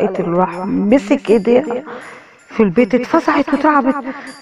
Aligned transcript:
لقيت 0.00 0.20
راح 0.20 0.58
مسك 0.66 1.30
إيديها 1.30 1.82
في 2.48 2.62
البيت 2.62 2.94
اتفزعت 2.94 3.48
واترعبت 3.54 3.94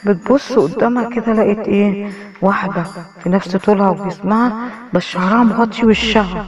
بتبص 0.06 0.52
قدامها 0.58 1.04
كده 1.08 1.32
لقيت 1.32 1.58
إيه؟ 1.68 2.08
واحدة 2.42 2.82
في 3.22 3.28
نفس 3.28 3.56
طولها 3.56 3.90
وجسمها 3.90 4.68
بس 4.92 5.02
شعرها 5.02 5.42
مغطي 5.44 5.86
وشها. 5.86 6.46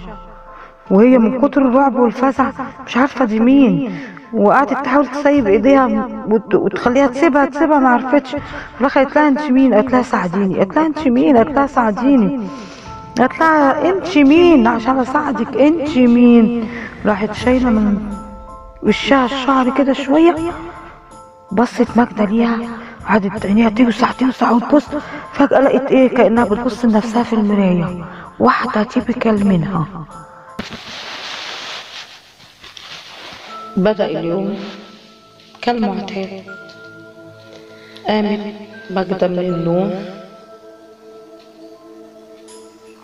وهي 0.91 1.19
من 1.19 1.41
كتر 1.41 1.62
الرعب 1.69 1.95
والفزع 1.96 2.51
مش 2.87 2.96
عارفة 2.96 3.25
دي 3.25 3.41
مين. 3.41 3.99
وقعدت 4.33 4.71
تحاول 4.85 5.07
تسيب 5.07 5.47
إيديها 5.47 6.08
وت- 6.29 6.54
وتخليها 6.54 7.06
تسيبها 7.06 7.45
تسيبها 7.47 7.79
ما 7.79 7.88
عرفتش. 7.88 8.37
راح 8.81 8.99
قالت 8.99 9.17
لها 9.17 9.29
أنت 9.29 9.40
مين؟ 9.42 9.74
قالت 9.74 9.92
لها 9.92 10.03
ساعديني. 10.03 10.58
قالت 10.58 10.77
لها 10.77 10.87
أنت 10.87 11.08
مين؟ 11.08 11.37
قالت 11.37 11.51
لها 11.56 11.67
ساعديني. 11.67 12.40
قالت 13.19 13.40
لها 13.40 13.88
أنت 13.90 14.19
مين؟ 14.19 14.67
عشان 14.67 14.99
أساعدك. 14.99 15.56
أنت 15.56 15.99
مين؟ 15.99 16.69
راحت 17.06 17.33
شايله 17.34 17.70
من 17.70 17.98
وشها 18.83 19.24
الشعر 19.24 19.77
كده 19.78 19.92
شوية 19.92 20.52
بصت 21.52 21.96
ماجدة 21.96 22.24
ليها 22.24 22.59
قعدت 23.09 23.46
عينيها 23.46 23.70
توسع 23.70 24.12
توسع 24.12 24.50
وتبص. 24.50 24.86
فجأة 25.32 25.60
لقيت 25.60 25.91
إيه؟ 25.91 26.09
كأنها 26.09 26.45
بتبص 26.45 26.84
لنفسها 26.84 27.22
في 27.22 27.32
المراية. 27.32 28.05
واحدة 28.38 28.82
تيبيكال 28.82 29.46
منها. 29.46 29.86
بدأ 33.77 34.06
اليوم 34.06 34.58
كالمعتاد. 35.62 36.44
قامت 38.08 38.55
ماجدة 38.91 39.28
من 39.28 39.38
النوم. 39.38 40.20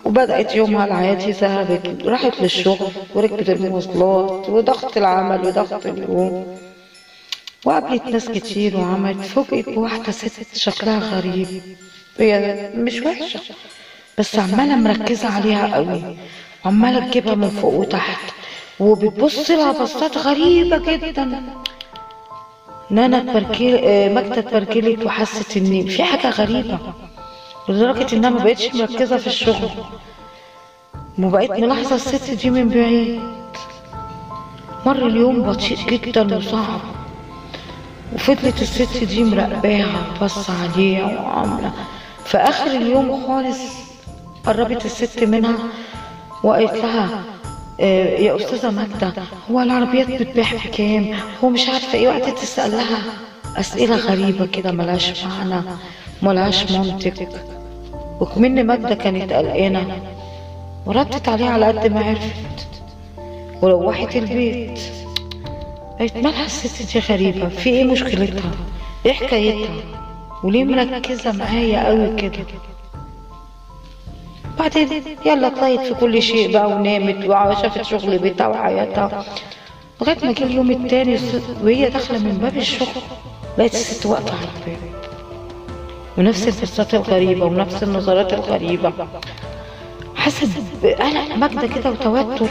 وبدأت 0.07 0.55
يومها 0.55 0.85
العادي 0.87 1.31
ذهبت 1.33 2.05
راحت 2.05 2.41
للشغل 2.41 2.89
وركبت 3.15 3.49
المواصلات 3.51 4.49
وضغط 4.49 4.97
العمل 4.97 5.41
وضغط 5.47 5.87
اليوم 5.87 6.59
وقابلت 7.65 8.03
ناس 8.07 8.29
كتير 8.29 8.77
وعملت 8.77 9.21
فوجئت 9.25 9.69
بواحدة 9.69 10.13
ست 10.13 10.57
شكلها 10.57 10.99
غريب. 10.99 11.63
هي 12.19 12.71
مش 12.75 13.01
وحشة 13.01 13.41
بس 14.19 14.39
عمالة 14.39 14.77
مركزة 14.77 15.29
عليها 15.29 15.75
قوي. 15.77 16.17
وعمالة 16.65 17.09
تجيبها 17.09 17.35
من 17.35 17.49
فوق 17.51 17.75
وتحت 17.75 18.33
وبتبص 18.81 19.51
لها 19.51 19.73
بصات 19.83 20.19
غريبة 20.19 20.79
جدا. 20.79 21.43
نانا 22.91 23.19
اتبركل 23.19 23.75
آه، 23.85 24.09
ماجدة 24.09 24.39
اتبركلت 24.39 25.05
وحست 25.07 25.57
ان 25.57 25.87
في 25.87 26.03
حاجة 26.03 26.31
غريبة. 26.31 26.79
لدرجة 27.69 28.17
إنها 28.17 28.31
ما 28.31 28.45
بقتش 28.45 28.75
مركزة 28.75 29.17
في 29.17 29.27
الشغل. 29.27 29.69
وبقيت 31.19 31.51
ملاحظة 31.51 31.97
الست 31.97 32.31
دي 32.31 32.51
من 32.51 32.69
بعيد. 32.69 33.21
مر 34.87 35.07
اليوم 35.07 35.43
بطيء 35.43 35.79
جدا 35.91 36.37
وصعب. 36.37 36.81
وفضلت 38.15 38.63
الست 38.63 39.05
دي 39.05 39.25
مراقباها 39.25 40.07
وبص 40.21 40.51
عليها 40.51 41.21
وعاملة. 41.21 41.73
في 42.25 42.37
آخر 42.39 42.67
اليوم 42.71 43.27
خالص 43.27 43.59
قربت 44.47 44.85
الست 44.85 45.25
منها 45.25 45.57
وقالت 46.43 46.73
لها 46.75 47.23
آه، 47.81 48.19
يا 48.19 48.37
أستاذة 48.37 48.71
ماجدة 48.71 49.13
هو 49.51 49.61
العربيات 49.61 50.09
بتبيع 50.23 50.47
بكام؟ 50.65 51.19
هو 51.45 51.49
مش 51.49 51.69
عارفة 51.69 51.95
إيه. 51.99 52.09
وقعدت 52.09 52.39
تسأل 52.39 52.71
لها 52.71 52.99
أسئلة 53.57 53.97
غريبة 53.97 54.47
كده 54.47 54.73
ملهاش 54.73 55.25
معنى 55.25 55.63
ملهاش 56.23 56.73
منطق. 56.73 57.29
وكمان 58.21 58.67
ماجدة 58.67 58.95
كانت 58.95 59.33
قلقانة. 59.33 59.99
وردت 60.87 61.29
عليها 61.29 61.51
على 61.51 61.67
قد 61.67 61.87
ما 61.93 62.05
عرفت. 62.05 62.67
وروحت 63.63 64.17
البيت. 64.17 64.81
قالت 65.99 66.17
مالها 66.17 66.45
الست 66.47 66.93
دي 66.93 66.99
غريبة. 67.15 67.49
في 67.49 67.71
إيه 67.71 67.85
مشكلتها؟ 67.85 68.51
إيه 69.07 69.13
حكايتها؟ 69.13 69.75
وليه 70.45 70.65
مركزة 70.65 71.33
معايا 71.33 71.87
قوي 71.87 72.17
كده؟ 72.17 72.45
بعدين 74.59 74.89
يلا 75.27 75.49
طلعت 75.49 75.81
في 75.81 75.95
كل 75.95 76.23
شيء 76.23 76.53
بقى 76.53 76.67
ونامت 76.71 77.25
وشافت 77.25 77.83
شغل 77.83 78.19
بيتها 78.19 78.47
وحياتها. 78.47 79.25
لغاية 80.01 80.17
ما 80.25 80.33
جه 80.33 80.45
اليوم 80.45 80.71
التاني 80.71 81.19
وهي 81.65 81.91
داخلة 81.91 82.19
من 82.19 82.39
باب 82.43 82.57
الشغل 82.57 82.89
لقيت 83.59 83.75
الست 83.75 84.07
واقفة 84.07 84.37
على 84.37 84.49
الباب. 84.57 85.06
ونفس 86.19 86.49
البصات 86.49 86.95
الغريبة 86.95 87.45
ونفس 87.45 87.83
النظرات 87.83 88.33
الغريبة. 88.33 88.93
حست 90.15 90.49
بقلق 90.83 91.37
ماجدة 91.37 91.67
كده 91.67 91.91
وتوتر. 91.91 92.47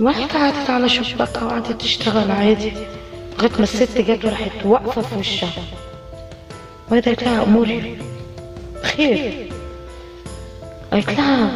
راحت 0.00 0.32
قعدت 0.36 0.70
على 0.70 0.88
شباكها 0.88 1.44
وقعدت 1.44 1.72
تشتغل 1.72 2.30
عادي 2.30 2.72
لغاية 3.38 3.52
ما 3.52 3.62
الست 3.62 3.98
جت 3.98 4.24
وراحت 4.24 4.50
واقفة 4.64 5.02
في 5.02 5.16
وشها. 5.16 5.62
وقالت 6.88 7.06
قالت 7.06 7.22
لها 7.22 7.42
أموري 7.42 7.98
خير. 8.82 9.48
قالت 10.92 11.10
لها 11.10 11.52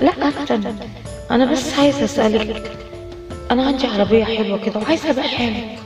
لا 0.00 0.12
أبدا. 0.28 0.76
أنا 1.30 1.44
بس 1.44 1.78
عايزة 1.78 2.04
أسألك 2.04 2.72
أنا 3.50 3.66
عندي 3.66 3.86
عربية 3.86 4.24
حلوة 4.24 4.58
كده 4.58 4.80
وعايزة 4.80 5.10
أبيعها 5.10 5.50
لك. 5.50 5.78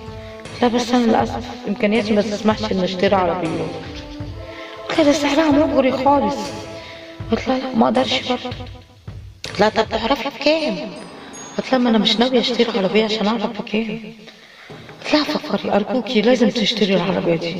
لا 0.62 0.69
بس 0.69 0.91
أنا 0.91 1.06
للأسف 1.06 1.45
إمكانياتي 1.69 2.12
ما 2.12 2.23
تسمحش 2.23 2.73
إن 2.73 2.81
أشتري 2.81 3.15
عربية. 3.17 3.67
قلت 4.89 4.99
لها 4.99 5.03
ده 5.06 5.12
سعرها 5.12 5.50
مغري 5.50 5.93
خالص. 5.93 6.37
قلت 7.31 7.49
لها 7.49 7.75
ما 7.75 7.84
أقدرش. 7.84 8.21
برضه 8.28 8.50
قلت 9.49 9.61
لها 9.61 9.69
طب 9.69 9.89
تعرفي 9.89 10.28
بكام؟ 10.28 10.91
قلت 11.59 11.73
لها 11.73 11.78
ما 11.78 11.91
أنا 11.91 11.99
مش 11.99 12.17
ناوية 12.17 12.41
أشتري 12.41 12.78
عربية 12.78 13.05
عشان 13.05 13.27
أعرف 13.27 13.47
بكام. 13.62 14.00
قلت 15.05 15.15
لها 15.15 15.25
فكري 15.25 15.73
ارجوكي 15.73 16.21
لازم 16.21 16.49
تشتري 16.50 16.94
العربية 16.94 17.37
دي. 17.37 17.55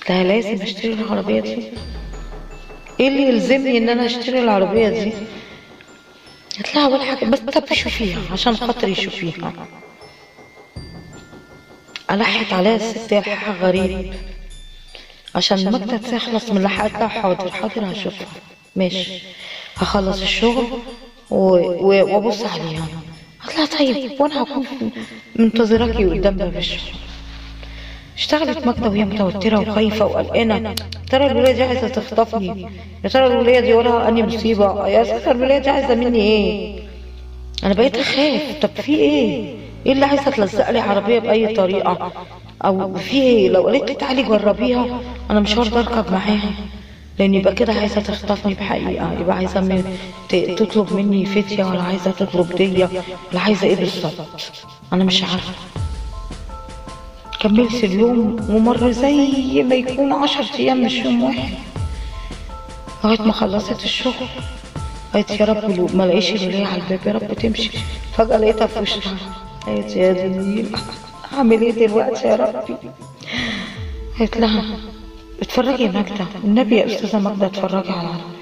قلت 0.00 0.10
لها 0.10 0.24
لازم 0.24 0.62
أشتري 0.62 0.92
العربية 0.92 1.40
دي؟ 1.40 1.62
إيه 3.00 3.08
اللي 3.08 3.22
يلزمني 3.22 3.78
إن 3.78 3.88
أنا 3.88 4.06
أشتري 4.06 4.40
العربية 4.40 4.88
دي؟ 4.88 5.12
قلت 6.58 6.74
لها 6.76 6.88
ولا 6.88 7.04
حاجة 7.04 7.24
بس 7.24 7.38
طب 7.38 7.72
شوفيها 7.74 8.18
عشان 8.32 8.56
خاطري 8.56 8.94
شوفيها 8.94 9.52
ألحت 12.10 12.52
عليها 12.52 12.76
الست 12.76 13.12
إلحاح 13.12 13.62
غريب. 13.62 14.12
عشان 15.34 15.70
ماجدة 15.72 15.96
تخلص 15.96 16.50
من 16.50 16.62
لحقتها 16.62 17.08
حاضر 17.08 17.50
حاضر 17.50 17.92
هشوفها. 17.92 18.26
ماشي. 18.76 19.22
هخلص 19.76 20.22
الشغل 20.22 20.66
وأبص 21.30 22.42
عليها. 22.42 22.86
لها 23.56 23.66
طيب 23.66 24.20
وأنا 24.20 24.42
هكون 24.42 24.66
منتظراكي 25.36 26.04
قدام 26.04 26.36
باب 26.36 26.56
الشغل. 26.56 26.80
اشتغلت 28.16 28.66
ماجدة 28.66 28.88
وهي 28.88 29.04
متوترة 29.04 29.60
وخايفة 29.60 30.06
وقلقانة. 30.06 30.74
ترى 31.10 31.26
الولاية 31.26 31.52
دي 31.52 31.62
عايزة 31.62 31.88
تخطفني؟ 31.88 32.68
يا 33.04 33.08
ترى 33.08 33.26
الولاية 33.26 33.60
دي 33.60 33.72
وراها 33.72 34.08
أني 34.08 34.22
مصيبة؟ 34.22 34.88
يا 34.88 35.02
أساس 35.02 35.28
الولاية 35.28 35.58
دي 35.58 35.70
عايزة 35.70 35.94
مني 35.94 36.18
إيه؟ 36.20 36.78
أنا 37.64 37.74
بقيت 37.74 37.96
أخاف. 37.96 38.42
طب 38.62 38.70
في 38.82 38.94
إيه؟ 38.94 39.57
إيه 39.88 39.94
اللي 39.94 40.06
عايزة 40.06 40.30
تلزق 40.30 40.70
لي 40.70 40.78
عربية 40.80 41.18
بأي 41.18 41.54
طريقة؟ 41.54 42.12
أو 42.64 42.94
في 42.94 43.22
إيه؟ 43.22 43.48
لو 43.48 43.66
قالت 43.66 43.88
لي 43.90 43.94
تعالي 43.94 44.22
جربيها 44.22 45.00
أنا 45.30 45.40
مش 45.40 45.58
هرضى 45.58 45.78
أركب 45.78 46.12
معاها. 46.12 46.50
لأن 47.18 47.34
يبقى 47.34 47.54
كده 47.54 47.72
عايزة 47.72 48.00
تخطفني 48.00 48.54
بحقيقة. 48.54 49.12
يبقى 49.20 49.36
عايزة 49.36 49.60
من 49.60 49.96
تطلب 50.56 50.92
مني 50.92 51.26
فدية 51.26 51.64
ولا 51.64 51.82
عايزة 51.82 52.10
تطلب 52.10 52.52
دية 52.56 52.88
ولا 53.32 53.40
عايزة 53.40 53.66
إيه 53.66 53.76
بالظبط؟ 53.76 54.12
أنا 54.92 55.04
مش 55.04 55.22
عارفة. 55.22 55.52
كملت 57.40 57.84
اليوم 57.84 58.36
ومر 58.50 58.90
زي 58.90 59.62
ما 59.62 59.74
يكون 59.74 60.12
عشر 60.12 60.44
أيام 60.58 60.82
مش 60.84 60.94
يوم 60.94 61.22
واحد. 61.22 61.48
لغاية 63.04 63.22
ما 63.22 63.32
خلصت 63.32 63.84
الشغل 63.84 64.12
قالت 65.14 65.40
يا 65.40 65.44
رب 65.46 65.96
ما 65.96 66.02
لاقيش 66.02 66.30
الولاية 66.30 66.66
على 66.66 66.82
الباب 66.82 67.00
يا 67.06 67.12
رب 67.12 67.34
تمشي. 67.34 67.70
فجأة 68.16 68.38
لقيتها 68.38 68.66
في 68.66 68.80
وشها. 68.80 69.16
قالت 69.68 69.96
يا 69.96 70.12
دنيا 70.12 70.66
أعمل 71.32 71.60
إيه 71.62 71.72
دلوقتي 71.86 72.28
يا 72.28 72.36
ربي؟ 72.36 72.76
قالت 74.18 74.36
لها 74.36 74.64
اتفرجي 75.42 75.82
يا 75.82 75.90
ماجدة؟ 75.90 76.26
النبي 76.44 76.76
يا 76.76 76.86
أستاذة 76.86 77.18
ماجدة 77.18 77.46
اتفرجي 77.46 77.90
على 77.92 78.00
العربية. 78.00 78.38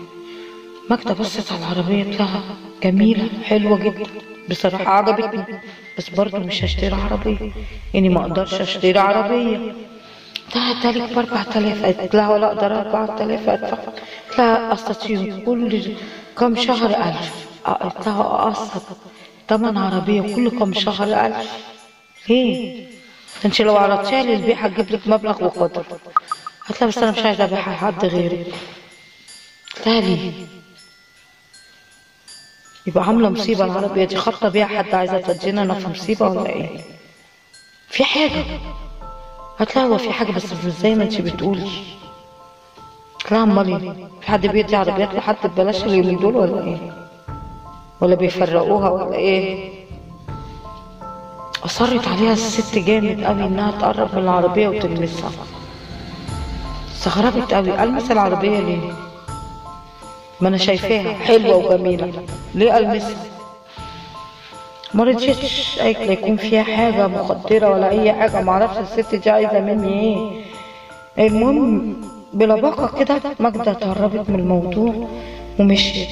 ماجدة 0.91 1.15
بصت 1.15 1.53
على 1.53 1.61
العربية 1.63 2.05
قالت 2.05 2.21
لها 2.21 2.41
جميلة 2.83 3.29
حلوة 3.45 3.79
جدا 3.79 4.07
بصراحة 4.51 4.89
عجبتني 4.91 5.45
بس 5.99 6.11
برضه 6.11 6.39
مش 6.39 6.65
هشتري 6.65 6.95
عربية 6.95 7.53
يعني 7.95 8.09
ما 8.09 8.21
أقدرش 8.21 8.55
أشتري 8.55 8.99
عربية. 8.99 9.57
ده 10.55 10.61
هدالك 10.61 11.13
ب 11.13 11.19
4000 11.19 11.85
قالت 11.85 12.15
لها 12.15 12.29
ولا 12.31 12.47
أقدر 12.47 12.81
4000 12.81 13.49
ادفع 13.49 13.77
قلت 13.77 14.39
لها 14.39 14.73
أستطيع 14.73 15.39
كل 15.47 15.83
كم 16.39 16.57
شهر 16.57 16.91
1000 16.91 17.47
قلت 17.67 18.07
لها 18.07 18.23
أقسط. 18.49 18.83
تمن 19.49 19.79
عربية 19.79 20.35
كل 20.35 20.51
كم 20.59 20.75
شهر 20.75 21.05
1000 21.27 21.47
ليه؟ 22.29 22.87
انت 23.45 23.61
لو 23.61 23.77
عرضتيها 23.77 24.23
للبيع 24.23 24.57
هتجيب 24.57 24.91
لك 24.91 25.09
مبلغ 25.09 25.45
وقدر. 25.45 25.85
لها 26.81 26.89
بس 26.89 26.99
أنا 26.99 27.11
مش 27.11 27.19
عايزه 27.19 27.45
ابيعها 27.45 27.73
لحد 27.73 28.05
غيرك 28.05 28.47
قلت 29.77 29.87
لها 29.89 30.01
ليه؟ 30.01 30.33
يبقى 32.87 33.05
عاملة 33.05 33.29
مصيبة 33.29 33.65
العربية 33.65 34.05
دي. 34.05 34.17
خبطة 34.17 34.49
بيها 34.49 34.67
حد 34.67 34.95
عايزة 34.95 35.21
تودينا 35.21 35.63
أنا 35.63 35.75
في 35.75 35.89
مصيبة 35.89 36.29
ولا 36.29 36.49
إيه؟ 36.51 36.81
في 37.89 38.05
حاجة. 38.05 38.45
هتلاقي 39.59 39.89
هو 39.89 39.99
في 39.99 40.13
حاجة 40.13 40.33
بس 40.33 40.45
مش 40.53 40.73
زي 40.73 40.95
ما 40.95 41.03
انت 41.05 41.21
بتقولي. 41.21 41.71
لا 43.31 43.43
امال 43.43 43.83
إيه 43.83 44.09
في 44.21 44.27
حد 44.31 44.47
بيدي 44.47 44.77
عربيات 44.77 45.15
لحد 45.15 45.37
ببلاش 45.45 45.85
اليومين 45.85 46.17
دول 46.19 46.37
ولا 46.37 46.65
إيه؟ 46.65 47.06
ولا 48.01 48.15
بيفرقوها 48.15 48.91
ولا 48.91 49.15
إيه؟ 49.15 49.69
أصرت 51.65 52.09
عليها 52.09 52.33
الست 52.33 52.79
جامد 52.79 53.25
قوي 53.25 53.45
إنها 53.45 53.71
تقرب 53.71 54.15
من 54.15 54.23
العربية 54.23 54.69
وتلمسها. 54.69 55.31
استغربت 56.95 57.55
قوي. 57.55 57.83
المس 57.83 58.11
العربية 58.11 58.61
ليه؟ 58.61 58.93
ما 60.41 60.49
أنا 60.49 60.57
شايفاها 60.57 61.15
حلوة 61.15 61.57
وجميلة. 61.57 62.13
ليه 62.55 62.79
المسها 62.79 63.17
ما 64.95 65.05
رضيتش 65.05 65.79
قالت 65.79 65.99
لا 65.99 66.13
يكون 66.13 66.37
فيها 66.37 66.63
حاجة 66.63 67.07
مخدرة 67.09 67.71
ولا 67.71 67.91
أي 67.91 68.13
حاجة. 68.13 68.41
ما 68.43 68.53
أعرفش 68.53 68.79
الست 68.99 69.15
دي 69.15 69.31
عايزة 69.31 69.61
مني 69.61 69.89
إيه. 71.19 71.27
المهم 71.29 71.97
بلباقه 72.33 72.99
كده 72.99 73.21
ماجدة 73.41 73.71
اتهربت 73.71 74.31
من 74.31 74.41
الموضوع 74.41 75.09
ومشيت 75.59 76.09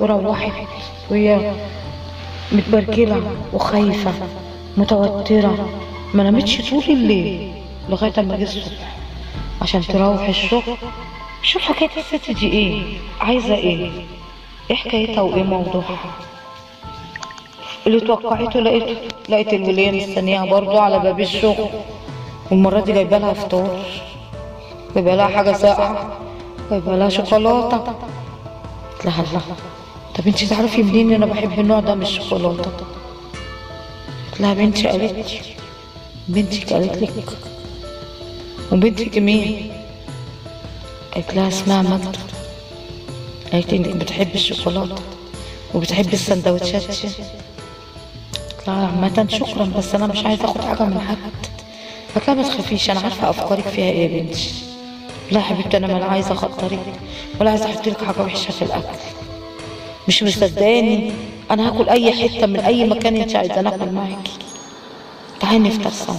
وروحت. 0.00 0.52
وهي 1.10 1.52
متبركلة 2.52 3.22
وخايفة 3.52 4.12
متوترة. 4.76 5.68
ما 6.14 6.22
نامتش 6.22 6.70
طول 6.70 6.84
الليل 6.88 7.52
لغاية 7.88 8.12
أما 8.18 8.36
جه 8.36 8.42
الصبح. 8.42 8.96
عشان 9.62 9.80
تروح 9.80 10.28
الشغل 10.28 10.76
شوف 11.42 11.62
حكاية 11.62 11.90
الست 11.96 12.30
دي 12.30 12.52
إيه 12.52 12.82
عايزة 13.20 13.54
إيه 13.54 13.90
إيه 14.70 14.76
حكايتها 14.76 15.20
وإيه 15.20 15.42
موضوعها. 15.42 15.98
اللي 17.86 18.00
توقعته 18.00 18.60
لقيته 18.60 18.96
لقيت 19.28 19.52
الولية 19.54 20.06
مستنيها 20.06 20.44
برضو 20.46 20.78
على 20.78 20.98
باب 20.98 21.20
الشغل. 21.20 21.68
والمرة 22.50 22.80
دي 22.80 22.92
جايبة 22.92 23.18
لها 23.18 23.32
فطار 23.32 23.80
جايبة 24.94 25.14
لها 25.14 25.26
حاجة 25.28 25.52
ساقعة 25.52 26.12
جايبة 26.70 26.96
لها 26.96 27.08
شوكولاتة. 27.08 27.84
لها 29.04 29.22
الله 29.22 29.42
طب 30.14 30.26
انتي 30.26 30.46
تعرفي 30.46 30.82
منين 30.82 31.12
أنا 31.12 31.26
بحب 31.26 31.60
النوع 31.60 31.80
ده 31.80 31.94
من 31.94 32.02
الشوكولاتة؟ 32.02 32.70
قلت 34.32 34.40
لها 34.40 34.54
بنتي 34.54 34.88
قالت 34.88 35.12
لي. 35.12 35.40
بنتك 36.28 36.72
قالت 36.72 37.02
لك. 37.02 37.24
وبنتك 38.72 39.18
مين 39.18 39.72
قالت 41.14 41.34
لها 41.34 41.48
اسمها 41.48 41.82
ماجدة 41.82 42.18
قالت 43.52 43.72
لي 43.72 43.76
انك 43.76 43.96
بتحبي 43.96 44.34
الشوكولاتة 44.34 44.94
وبتحبي 45.74 46.12
السندوتشات. 46.12 46.82
قلت 46.82 48.68
لها 48.68 48.86
عامة 48.86 49.26
شكرا 49.30 49.64
بس 49.78 49.94
أنا 49.94 50.06
مش 50.06 50.24
عايزة 50.24 50.44
آخد 50.44 50.60
حاجة 50.60 50.82
من 50.82 51.00
حد. 51.00 51.16
قالت 52.14 52.28
لها 52.28 52.34
ما 52.36 52.42
تخافيش 52.42 52.90
أنا 52.90 53.00
عارفة 53.00 53.30
أفكارك 53.30 53.68
فيها 53.68 53.84
إيه 53.90 54.16
يا 54.16 54.22
بنتي. 54.22 54.50
لا 55.30 55.38
يا 55.40 55.44
حبيبتي 55.44 55.76
أنا 55.76 55.86
لا 55.86 56.04
عايزة 56.04 56.32
اخطرك 56.32 56.78
ولا 57.40 57.50
عايزة 57.50 57.64
أحط 57.64 57.86
لك 57.88 58.04
حاجة 58.04 58.22
وحشة 58.22 58.50
في 58.52 58.62
الأكل. 58.62 58.98
مش 60.08 60.22
مصدقاني. 60.22 61.12
أنا 61.50 61.68
هاكل 61.68 61.88
أي 61.88 62.12
حتة 62.12 62.46
من 62.46 62.60
أي 62.60 62.84
مكان 62.84 63.16
أنت 63.16 63.36
عايزة 63.36 63.60
ناكل 63.60 63.90
معاكي. 63.90 64.32
تعالي 65.40 65.58
نفطر 65.58 65.90
سوا. 65.90 66.14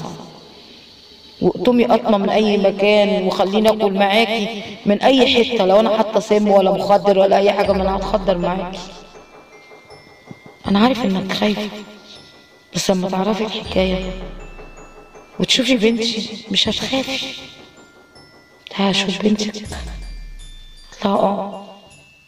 وقطمي 1.41 1.85
قطمه 1.85 2.18
من 2.18 2.30
أي 2.30 2.57
مكان 2.57 3.27
وخليني 3.27 3.69
أكل 3.69 3.94
معاكي 3.94 4.63
من 4.85 5.01
أي 5.01 5.45
حتة 5.45 5.65
لو 5.65 5.80
أنا 5.80 5.97
حاطة 5.97 6.19
سم 6.19 6.47
ولا 6.47 6.71
مخدر 6.71 7.19
ولا 7.19 7.38
أي 7.38 7.51
حاجة 7.51 7.71
ما 7.71 7.81
أنا 7.81 7.97
هتخدر 7.97 8.38
معاكي. 8.38 8.80
أنا 10.68 10.80
عارف 10.80 11.06
إنك 11.06 11.31
خايفة 11.33 11.69
بس 12.75 12.91
لما 12.91 13.09
تعرفي 13.09 13.44
الحكاية 13.45 14.12
وتشوفي 15.39 15.75
بنتي 15.77 16.30
مش 16.51 16.69
هتخافي. 16.69 17.25
تعالي 18.69 18.91
أشوف 18.91 19.21
بنتك. 19.21 19.56
لها 21.06 21.13
آه 21.13 21.62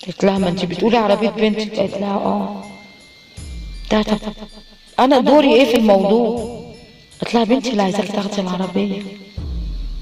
قلت 0.08 0.26
لها 0.26 0.38
ما 0.38 0.50
انت 0.50 0.66
بتقولي 0.66 0.98
عربيه 0.98 1.30
بنتك. 1.30 1.80
قالت 1.80 1.94
لها 1.98 2.16
آه. 2.16 2.64
ده 3.92 4.02
طب 4.02 4.18
أنا 5.00 5.20
دوري 5.20 5.54
إيه 5.54 5.66
في 5.66 5.78
الموضوع؟ 5.78 6.62
قلت 7.22 7.34
لها 7.36 7.44
بنتي 7.44 7.70
اللي 7.70 7.82
عايزاكي 7.82 8.08
تاخدي 8.08 8.42
العربية. 8.42 9.02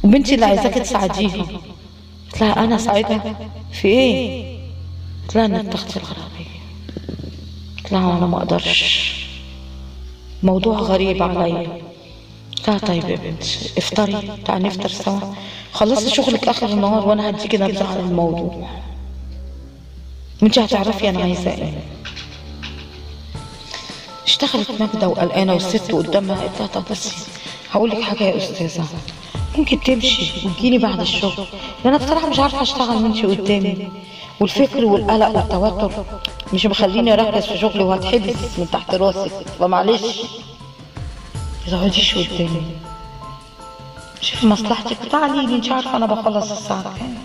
وبنتي 0.03 0.35
اللي 0.35 0.45
عايزاكي 0.45 0.79
تساعديها 0.79 1.44
قلت 2.31 2.41
لها 2.41 2.63
أنا 2.63 2.75
أساعدها 2.75 3.50
في 3.71 3.88
إيه؟ 3.88 4.57
قلت 5.23 5.35
لها 5.35 5.45
إنك 5.45 5.71
تاخدي 5.71 5.94
العربية. 6.00 6.53
قلت 7.77 7.91
لها 7.91 8.17
أنا 8.17 8.25
ما 8.25 8.38
أقدرش. 8.38 9.13
موضوع 10.44 10.77
غريب 10.79 11.23
عليا. 11.23 11.81
لها 12.67 12.77
طيب 12.77 13.09
يا 13.09 13.15
بنتي 13.15 13.59
افطري. 13.77 14.38
تعالي 14.45 14.67
نفطر 14.67 14.89
سوا. 14.89 15.19
خلصي 15.71 16.09
شغلك 16.15 16.47
آخر 16.47 16.69
النهار 16.69 17.07
وأنا 17.09 17.29
هديكي 17.29 17.57
نبذة 17.57 17.88
على 17.88 18.00
الموضوع. 18.00 18.69
وانت 20.43 20.59
هتعرفي 20.59 21.09
أنا 21.09 21.23
عايزة 21.23 21.51
إيه 21.51 21.73
اشتغلت 24.25 24.71
ماجدة 24.79 25.07
وقلقانة 25.07 25.53
والست 25.53 25.91
قدامها 25.91 26.35
قالت 26.35 26.75
لها 26.75 26.83
بصي 26.91 27.15
هقول 27.71 27.89
لك 27.89 28.01
حاجة 28.01 28.23
يا 28.23 28.37
أستاذة. 28.37 28.85
ممكن 29.57 29.79
تمشي 29.79 30.47
وتجيني 30.47 30.77
بعد 30.77 30.99
الشغل. 30.99 31.45
لأن 31.85 31.93
أنا 31.93 32.05
بصراحة 32.05 32.29
مش 32.29 32.39
عارفة 32.39 32.61
أشتغل 32.61 33.03
وأنت 33.03 33.25
قدامي. 33.25 33.91
والفكر 34.39 34.85
والقلق 34.85 35.35
والتوتر 35.35 36.03
مش 36.53 36.65
مخليني 36.65 37.13
أركز 37.13 37.45
في 37.45 37.57
شغلي 37.57 37.83
وهتحبس 37.83 38.35
من 38.57 38.67
تحت 38.71 38.95
راسي. 38.95 39.31
فمعلش. 39.59 40.01
تقعديش 41.67 42.15
قدامي. 42.17 42.61
شوفي 44.21 44.47
مصلحتك. 44.47 44.97
تعالي 45.11 45.45
لي 45.47 45.55
انت 45.55 45.71
عارفة 45.71 45.95
أنا 45.97 46.05
بخلص 46.05 46.51
الساعة 46.51 46.83
كام. 46.83 47.17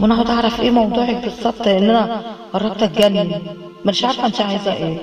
وأنا 0.00 0.14
هقعد 0.22 0.30
اعرف 0.30 0.60
إيه 0.60 0.70
موضوعك 0.70 1.16
بالظبط؟ 1.24 1.66
لأن 1.66 1.90
أنا 1.90 2.22
قربت 2.52 2.82
أتجنن. 2.82 3.42
مش 3.84 4.04
عارفة 4.04 4.26
انت 4.26 4.40
عايزة 4.40 4.72
إيه. 4.72 4.98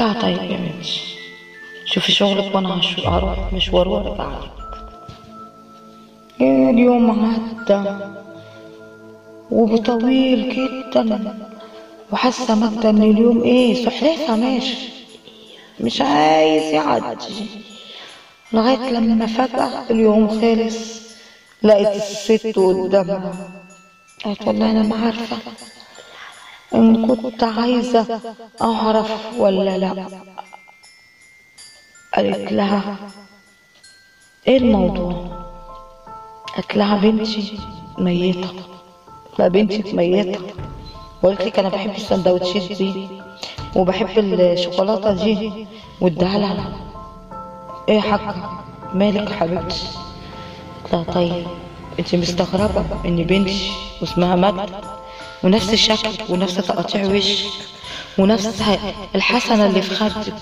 لها 0.00 0.12
طيب 0.22 0.50
يا 0.50 0.56
بنتي. 0.56 1.00
شوفي 1.86 2.12
شغلك 2.12 2.54
وأنا 2.54 2.80
هروح 3.06 3.52
مشوار 3.52 4.14
لك 4.14 4.50
إيه 6.40 6.70
اليوم 6.70 7.34
عدى 7.34 7.90
وبطويل 9.50 10.48
جدا. 10.94 11.38
وحاسة 12.12 12.54
ماجدة 12.54 12.90
إن 12.90 13.02
اليوم 13.02 13.42
إيه؟ 13.42 13.84
سحلفه 13.84 14.36
ماشي. 14.36 14.76
مش 15.80 16.00
عايز 16.00 16.62
يعدي. 16.62 17.46
لغاية 18.52 18.90
لما 18.90 19.26
فجأة 19.26 19.90
اليوم 19.90 20.28
خلص. 20.28 21.05
لقيت 21.62 22.02
الست 22.02 22.58
قدامها. 22.58 23.32
قالت 24.24 24.46
والله 24.46 24.70
أنا 24.70 24.82
ما 24.82 24.96
عارفة 24.96 25.36
إن 26.74 27.16
كنت 27.16 27.44
عايزة 27.44 28.20
أعرف 28.62 29.10
ولا 29.38 29.78
لأ. 29.78 30.08
قالت 32.14 32.52
لها 32.52 32.96
إيه 34.48 34.56
الموضوع؟ 34.56 35.26
قالت 36.56 36.76
لها 36.76 36.96
بنتي 36.96 37.58
ميتة. 37.98 38.48
لا 39.38 39.48
بنتك 39.48 39.94
ميتة. 39.94 40.40
وقلت 41.22 41.42
لك 41.42 41.58
أنا 41.58 41.68
بحب 41.68 41.90
السندوتشات 41.90 42.72
دي 42.78 43.08
وبحب 43.76 44.18
الشوكولاتة 44.18 45.12
دي 45.12 45.66
واديها 46.00 46.38
لها. 46.38 46.72
إيه 47.88 47.94
يا 47.94 48.00
حاجة 48.00 48.34
مالك 48.94 49.30
يا 49.30 49.36
حبيبتي؟ 49.36 49.86
لها 50.92 51.02
طيب. 51.02 51.46
انت 51.98 52.14
مستغربة 52.14 52.84
ان 53.04 53.16
بنتي 53.24 53.70
واسمها 54.00 54.36
مجد 54.36 54.70
ونفس 55.44 55.72
الشكل 55.72 56.08
ونفس 56.28 56.54
تقطيع 56.54 57.06
وشك 57.06 57.44
ونفس 58.18 58.62
الحسنة 59.14 59.66
اللي 59.66 59.82
في 59.82 59.94
خدك 59.94 60.34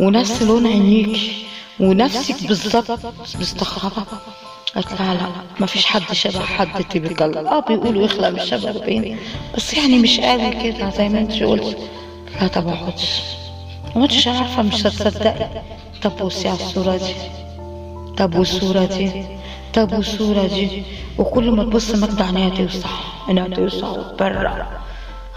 ونفس 0.00 0.42
لون 0.42 0.66
عينيكي 0.66 1.46
ونفسك 1.80 2.46
بالظبط 2.46 2.98
مستغربة. 3.40 4.06
قالت 4.74 4.92
لا 4.92 5.28
ما 5.60 5.66
فيش 5.66 5.86
حد 5.86 6.12
شبه 6.12 6.40
حد 6.40 6.84
تبقى 6.84 7.50
آه 7.50 7.60
بيقولوا 7.60 8.02
يخلق 8.04 8.28
مش 8.28 8.42
شبه 8.50 8.70
البين 8.70 9.18
بس 9.56 9.74
يعني 9.74 9.98
مش 9.98 10.20
قوي 10.20 10.50
كده 10.50 10.90
زي 10.90 11.08
ما 11.08 11.18
أنت 11.18 11.42
قلت 11.42 11.78
لا 12.40 12.46
طب 12.46 12.68
اقعدي 12.68 13.02
ما 13.96 14.02
كنتش 14.06 14.28
عارفة 14.28 14.62
مش 14.62 14.86
هتصدقي. 14.86 15.48
طب 16.02 16.16
بصي 16.16 16.48
على 16.48 16.58
الصورة 16.60 16.96
دي. 16.96 17.14
طب 18.18 18.34
والصورة 18.34 18.84
دي؟ 18.84 19.24
طب 19.74 19.92
والصورة 19.92 20.46
دي 20.46 20.82
وكل 21.18 21.50
ما 21.50 21.64
تبص 21.64 21.94
مجد 21.94 22.22
عينيها 22.22 22.48
توسع 22.50 22.88
عينيها 23.28 23.48
توسع 23.48 23.92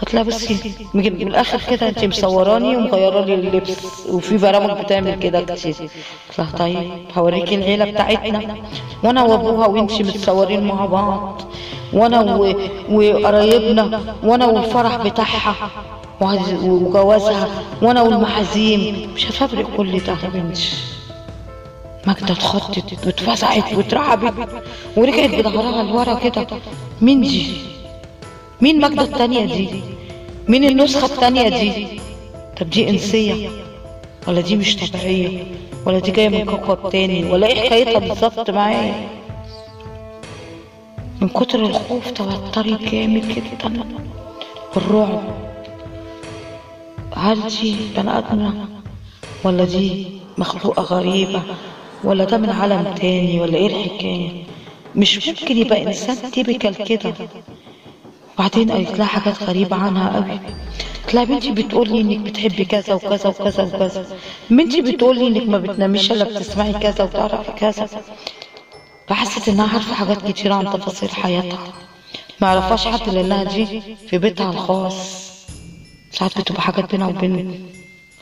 قلت 0.00 0.14
لها 0.14 0.22
بصي 0.22 0.74
من 0.94 1.06
الآخر 1.06 1.60
كده 1.70 1.88
انت 1.88 2.04
مصوراني 2.04 2.76
ومغيره 2.76 3.24
لي 3.24 3.34
اللبس 3.34 4.06
وفي 4.10 4.36
برامج 4.36 4.84
بتعمل 4.84 5.14
كده 5.18 5.40
كتير. 5.40 5.74
قلت 6.38 6.56
طيب 6.58 6.90
هوريكي 7.16 7.54
العيلة 7.54 7.84
بتاعتنا. 7.84 8.56
وأنا 9.02 9.22
وابوها 9.22 9.66
وانتي 9.66 10.02
متصورين 10.02 10.64
مع 10.66 10.86
بعض. 10.86 11.42
وأنا. 11.92 12.34
وقرايبنا 12.90 14.00
وأنا 14.22 14.46
والفرح 14.46 14.96
بتاعها. 14.96 15.70
وجوازها. 16.62 17.48
وأنا 17.82 18.02
والمحازيم 18.02 19.10
مش 19.14 19.26
هفبرق 19.42 19.76
كل 19.76 19.98
ده 20.00 20.12
يا 20.24 20.28
بنتي. 20.34 20.70
ماجدة 22.06 22.32
اتخضت 22.34 23.06
واتفزعت 23.06 23.72
واترعبت 23.74 24.62
ورجعت 24.96 25.30
بظهرها 25.30 25.82
لورا 25.82 26.14
كده 26.14 26.46
مين 27.00 27.20
دي؟ 27.20 27.46
مين 28.60 28.80
ماجدة 28.80 29.02
التانية 29.02 29.44
دي؟ 29.46 29.68
مين 30.48 30.64
النسخة 30.64 31.06
التانية 31.14 31.48
دي؟ 31.48 31.86
طب 32.60 32.70
دي 32.70 32.90
إنسية 32.90 33.48
ولا 34.28 34.40
دي 34.40 34.56
مش 34.56 34.76
طبيعية 34.76 35.44
ولا 35.86 35.98
دي 35.98 36.10
جاية 36.10 36.28
من 36.28 36.44
كوكب 36.44 36.90
تاني 36.90 37.24
ولا 37.30 37.46
إيه 37.46 37.60
حكايتها 37.66 37.98
بالظبط 37.98 38.50
معايا؟ 38.50 39.08
من 41.20 41.28
كتر 41.28 41.60
الخوف 41.60 42.10
توتري 42.10 42.76
جامد 42.90 43.28
جدا 43.28 43.84
والرعب 44.76 45.22
هل 47.16 47.42
دي 47.48 47.76
بني 47.96 48.18
آدمة 48.18 48.54
ولا 49.44 49.64
دي 49.64 50.06
مخلوقة 50.38 50.82
غريبة 50.82 51.42
ولا 52.06 52.24
ده 52.24 52.36
من 52.38 52.50
عالم 52.50 52.94
تاني 53.00 53.40
ولا 53.40 53.56
إيه 53.56 53.66
الحكاية؟ 53.66 54.30
مش 54.94 55.28
ممكن 55.28 55.56
يبقى 55.56 55.82
إنسان 55.86 56.30
typical 56.30 56.74
كده. 56.84 57.14
وبعدين 58.34 58.70
قالت 58.70 58.98
لها 58.98 59.06
حاجات 59.06 59.42
غريبة 59.42 59.76
عنها 59.76 60.16
قوي. 60.16 60.40
لها 61.14 61.24
بنتي 61.24 61.50
بتقولي 61.52 62.00
إنك 62.00 62.18
بتحبي 62.18 62.64
كذا 62.64 62.94
وكذا 62.94 63.28
وكذا 63.28 63.62
وكذا. 63.62 64.06
بنتي 64.50 64.80
بتقولي 64.82 65.26
إنك 65.26 65.48
ما 65.48 65.58
بتناميش 65.58 66.12
إلا 66.12 66.24
بتسمعي 66.24 66.72
كذا 66.72 67.04
وتعرفي 67.04 67.52
كذا. 67.52 67.88
فحست 69.08 69.48
إنها 69.48 69.68
عارفة 69.72 69.94
حاجات 69.94 70.28
كتير 70.30 70.52
عن 70.52 70.64
تفاصيل 70.64 71.10
حياتها. 71.10 71.58
ما 72.40 72.48
عرفهاش 72.48 72.86
حد 72.86 73.08
لأنها 73.08 73.44
دي 73.44 73.82
في 74.08 74.18
بيتها 74.18 74.50
الخاص. 74.50 75.26
ساعات 76.10 76.38
بتبقى 76.40 76.62
حاجات 76.62 76.90
بينها 76.90 77.06
وبين 77.08 77.66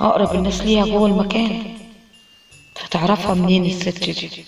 أقرب 0.01 0.35
الناس 0.35 0.63
ليها 0.63 0.87
جوه 0.87 1.07
المكان. 1.07 1.63
فتعرفها 2.75 3.35
منين 3.35 3.65
الست 3.65 4.05
دي 4.05 4.45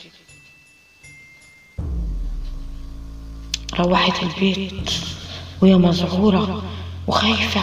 روحت 3.79 4.23
البيت 4.23 4.91
وهي 5.63 5.77
مذعورة 5.77 6.63
وخايفة. 7.07 7.61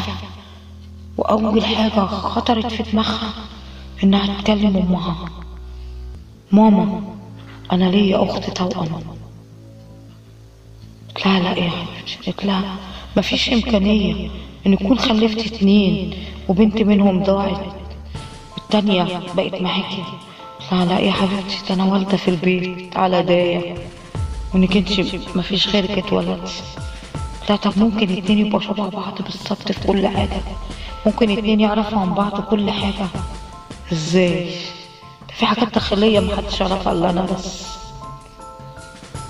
وأول 1.18 1.66
حاجة 1.66 2.06
خطرت 2.06 2.74
في 2.74 2.84
دماغها 2.92 3.34
إنها 4.04 4.42
تكلم 4.42 4.78
أمها. 4.78 5.30
ماما 6.52 7.16
أنا 7.72 7.84
ليا 7.90 8.24
أخت 8.24 8.50
توأم. 8.50 9.04
قلت 11.16 11.26
لها 11.26 11.40
لا 11.40 11.60
يا 11.60 11.70
حبيبتي 11.70 12.32
قلت 12.32 12.46
لها 12.46 12.76
مفيش 13.18 13.50
إمكانية 13.50 14.30
إن 14.68 14.74
يكون 14.74 15.00
خلفتي 15.00 15.56
اتنين 15.56 16.14
وبنت 16.48 16.78
منهم 16.82 17.24
ضاعت 17.24 17.74
والتانية 18.58 19.22
بقت 19.36 19.62
معاكي. 19.62 20.04
لها 20.72 20.86
لا 20.86 21.00
يا 21.00 21.12
حبيبتي 21.12 21.58
ده 21.70 21.74
أنا 21.76 21.84
والدة 21.94 22.18
في 22.18 22.28
البيت 22.28 22.98
على 22.98 23.24
داية. 23.24 23.76
وإنك 24.54 24.78
انت 24.78 24.90
مفيش 25.36 25.68
غيرك 25.70 25.90
اتولدتي 25.98 26.54
لا 27.50 27.56
طب 27.56 27.74
ممكن 27.78 28.18
اتنين 28.18 28.46
يبقوا 28.46 28.60
شبه 28.62 28.90
بعض 28.90 29.22
بالظبط 29.22 29.72
في 29.72 29.88
كل 29.88 30.08
حاجة. 30.08 30.42
ممكن 31.06 31.30
اتنين 31.32 31.60
يعرفوا 31.60 32.00
عن 32.00 32.14
بعض 32.14 32.42
كل 32.42 32.72
حاجة. 32.72 33.08
إزاي؟ 33.94 34.50
في 35.38 35.46
حاجات 35.46 35.74
داخلية 35.74 36.20
محدش 36.20 36.62
يعرفها 36.62 36.94
إلا 36.94 37.10
أنا 37.10 37.22
بس. 37.22 37.64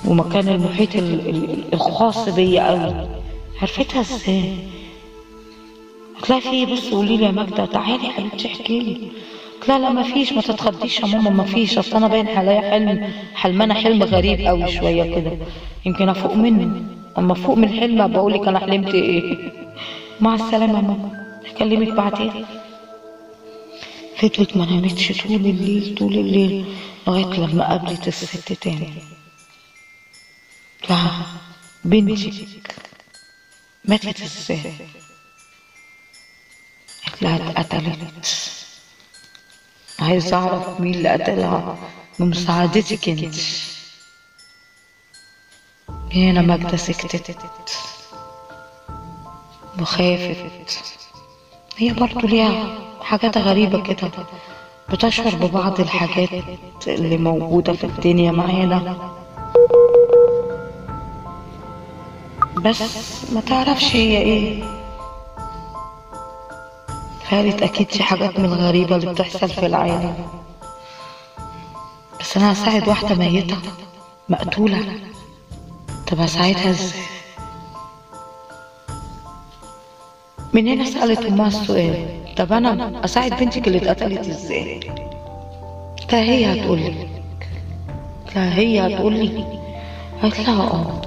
ومكان 0.06 0.48
المحيط 0.48 0.96
ال- 0.96 1.30
ال- 1.30 1.74
الخاص 1.74 2.30
بيا 2.30 2.70
قوي 2.70 3.08
عرفتها 3.62 4.02
إزاي؟ 4.02 4.58
قلت 6.16 6.30
لها 6.30 6.40
في 6.40 6.50
إيه 6.50 6.66
بس 6.66 6.90
قولي 6.90 7.18
لي 7.18 7.26
يا 7.26 7.32
ماجدة 7.32 7.66
تعالي 7.66 8.06
يا 8.08 8.12
حبيبتي 8.12 8.48
احكي 8.48 8.80
لي. 8.80 9.12
لها 9.68 9.80
لا 9.80 9.90
ما 9.90 10.04
فيش 10.04 10.34
ما 10.34 10.42
تتخضيش 10.42 11.00
يا 11.00 11.06
ماما 11.06 11.30
ما 11.30 11.44
فيش 11.44 11.78
أصل 11.78 11.96
أنا 11.96 12.08
باين 12.08 12.28
عليا 12.28 12.62
حلم 12.72 13.14
حلمانة 13.36 13.74
حلم 13.74 14.04
غريب 14.04 14.42
قوي 14.48 14.72
شوية 14.72 15.16
كده 15.16 15.38
يمكن 15.86 16.10
أفوق 16.10 16.34
منه. 16.34 16.86
أما 17.18 17.34
افوق 17.34 17.58
من 17.58 17.64
الحلم 17.64 18.08
بقول 18.08 18.34
لك 18.34 18.48
أنا 18.48 18.60
حلمت 18.60 18.94
إيه؟ 18.94 19.38
مع 20.20 20.36
السلامة 20.36 20.78
يا 20.78 20.82
ماما 20.82 21.26
هكلمك 21.50 21.88
بعدين. 21.94 22.46
فضلت 24.18 24.58
ما 24.58 24.66
نامتش 24.66 25.22
طول 25.24 25.36
الليل 25.36 25.96
طول 25.98 26.14
الليل 26.14 26.66
لغاية 27.08 27.40
لما 27.40 27.70
قابلت 27.70 28.08
الست 28.08 28.54
تاني. 28.54 28.90
لا 30.90 30.98
بنتك 31.86 32.34
ماتت 33.86 34.22
إزاي؟ 34.22 34.60
لها 37.22 37.52
اتقتلت. 37.52 38.63
عايز 40.04 40.34
اعرف 40.34 40.80
مين 40.82 40.94
اللي 40.96 41.10
قتلها؟ 41.10 41.78
بمساعدتك 42.20 43.10
انت. 43.10 43.36
هنا 46.16 46.42
ماجدة 46.42 46.78
سكتت 46.78 47.36
وخافت 49.82 50.84
هي 51.78 51.94
برضو 51.94 52.28
ليها 52.28 52.78
حاجات 53.02 53.38
غريبة 53.38 53.84
كده. 53.84 54.12
بتشعر 54.90 55.36
ببعض 55.36 55.80
الحاجات 55.80 56.30
اللي 56.88 57.18
موجودة 57.18 57.74
في 57.74 57.84
الدنيا 57.84 58.32
معانا. 58.32 59.14
بس 62.56 62.82
ما 63.34 63.42
تعرفش 63.42 63.96
هي 63.96 64.18
إيه. 64.18 64.83
قالت 67.32 67.62
أكيد 67.64 67.88
دي 67.88 68.04
حاجات 68.04 68.40
من 68.40 68.46
الغريبة 68.46 68.96
اللي 68.96 69.14
بتحصل 69.14 69.50
في 69.50 69.66
العالم 69.66 70.16
بس 72.20 72.38
أنا 72.38 72.54
هساعد 72.54 72.88
واحدة 72.88 73.16
ميتة 73.16 73.58
مقتولة. 74.30 74.80
طب 76.12 76.20
هساعدها 76.20 76.70
إزاي؟ 76.70 77.02
من 80.54 80.68
هنا 80.68 80.86
سألت 80.86 81.26
أمها 81.26 81.48
السؤال. 81.48 82.24
طب 82.38 82.54
أنا 82.54 83.06
أساعد 83.06 83.34
بنتك 83.40 83.68
اللي 83.68 83.78
اتقتلت 83.92 84.28
إزاي؟ 84.28 84.80
لا 86.12 86.20
هي 86.22 86.62
هتقولي 86.62 87.08
لا 88.36 88.56
هي 88.58 88.88
هتقولي 88.96 89.46
قالت 90.22 90.40
لها 90.40 90.64
آه. 90.64 91.02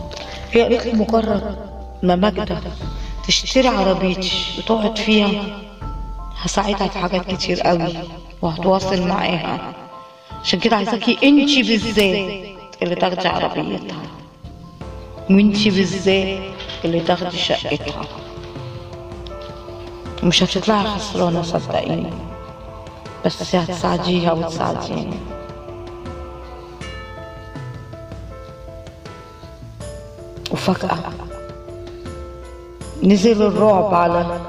هي 0.53 0.63
قالت 0.63 0.87
لي 0.87 0.93
مجرد 0.93 1.57
ما 2.03 2.17
ماجدة 2.17 2.61
تشتري 3.27 3.69
عربيتي 3.69 4.33
وتقعد 4.59 4.99
فيها 4.99 5.59
هساعدها 6.47 6.89
في 6.89 6.99
حاجات 6.99 7.27
كتير 7.27 7.61
قوي 7.61 7.95
وهتواصل 8.43 9.09
معاها. 9.09 9.73
عشان 10.43 10.59
كده 10.59 10.77
عايزاكي 10.77 11.19
انتي 11.23 11.63
بالذات 11.63 12.47
اللي 12.83 12.95
تاخدي 12.95 13.29
عربيتها. 13.29 13.97
وانتي 15.31 15.71
بالذات 15.71 16.39
اللي 16.85 17.01
تاخدي 17.01 17.37
شقتها. 17.37 18.03
مش 20.23 20.43
هتطلعي 20.43 20.87
خسرانة 20.87 21.43
صدقيني. 21.43 22.11
بس 23.25 23.55
هتساعديها 23.55 24.33
وتساعديني. 24.33 25.17
وفجأة 30.51 30.99
نزل 33.03 33.43
الرعب 33.43 33.95
على 33.95 34.41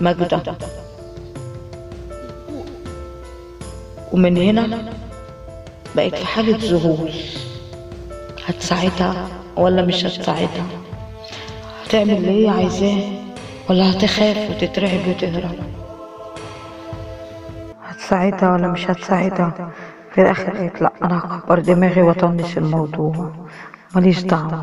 ماجدة. 0.00 0.56
ومن 4.16 4.36
هنا 4.36 4.92
بقت 5.96 6.14
في 6.14 6.26
حالة 6.26 6.58
ذهول 6.62 7.10
هتساعدها 8.46 9.28
ولا 9.56 9.82
مش 9.86 10.04
هتساعدها 10.04 10.66
هتعمل 11.84 12.10
اللي 12.10 12.44
هي 12.44 12.48
عايزاه 12.48 13.00
ولا 13.70 13.90
هتخاف 13.90 14.50
وتترعب 14.50 15.08
وتهرب. 15.08 15.54
هتساعدها 17.84 18.52
ولا 18.52 18.68
مش 18.68 18.90
هتساعدها 18.90 19.70
في 20.14 20.20
الآخر 20.20 20.56
قالت 20.56 20.82
لا 20.82 20.92
أنا 21.02 21.18
هكبر 21.24 21.58
دماغي 21.58 22.02
وأطنش 22.02 22.58
الموضوع. 22.58 23.32
ماليش 23.94 24.22
دعوة. 24.22 24.62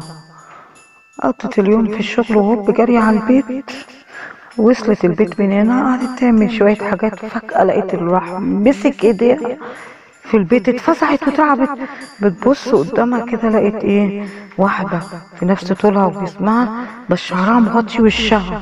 قضت 1.24 1.60
اليوم 1.60 1.88
في 1.88 2.00
الشغل 2.00 2.38
وهوب 2.38 2.72
جري 2.74 2.98
على 2.98 3.18
البيت. 3.20 3.72
وصلت 4.58 5.06
البيت 5.06 5.40
من 5.40 5.52
هنا 5.52 5.84
قعدت 5.84 6.20
تعمل 6.20 6.52
شوية 6.52 6.76
حاجات 6.76 7.20
فجأة 7.26 7.64
لقيت 7.64 7.94
الراح 7.94 8.32
مسك 8.40 9.04
إيديها 9.04 9.58
في 10.24 10.38
البيت 10.38 10.70
اتفزعت 10.70 11.28
وتعبت. 11.28 11.70
بتبص 12.22 12.70
قدامها 12.76 13.26
كده 13.26 13.50
لقيت 13.50 13.76
إيه؟ 13.76 14.26
واحدة 14.58 15.00
في 15.40 15.46
نفس 15.46 15.72
طولها 15.74 16.06
وجسمها 16.06 16.86
بس 17.10 17.20
شعرها 17.20 17.60
مغطي 17.60 18.02
وشها 18.02 18.62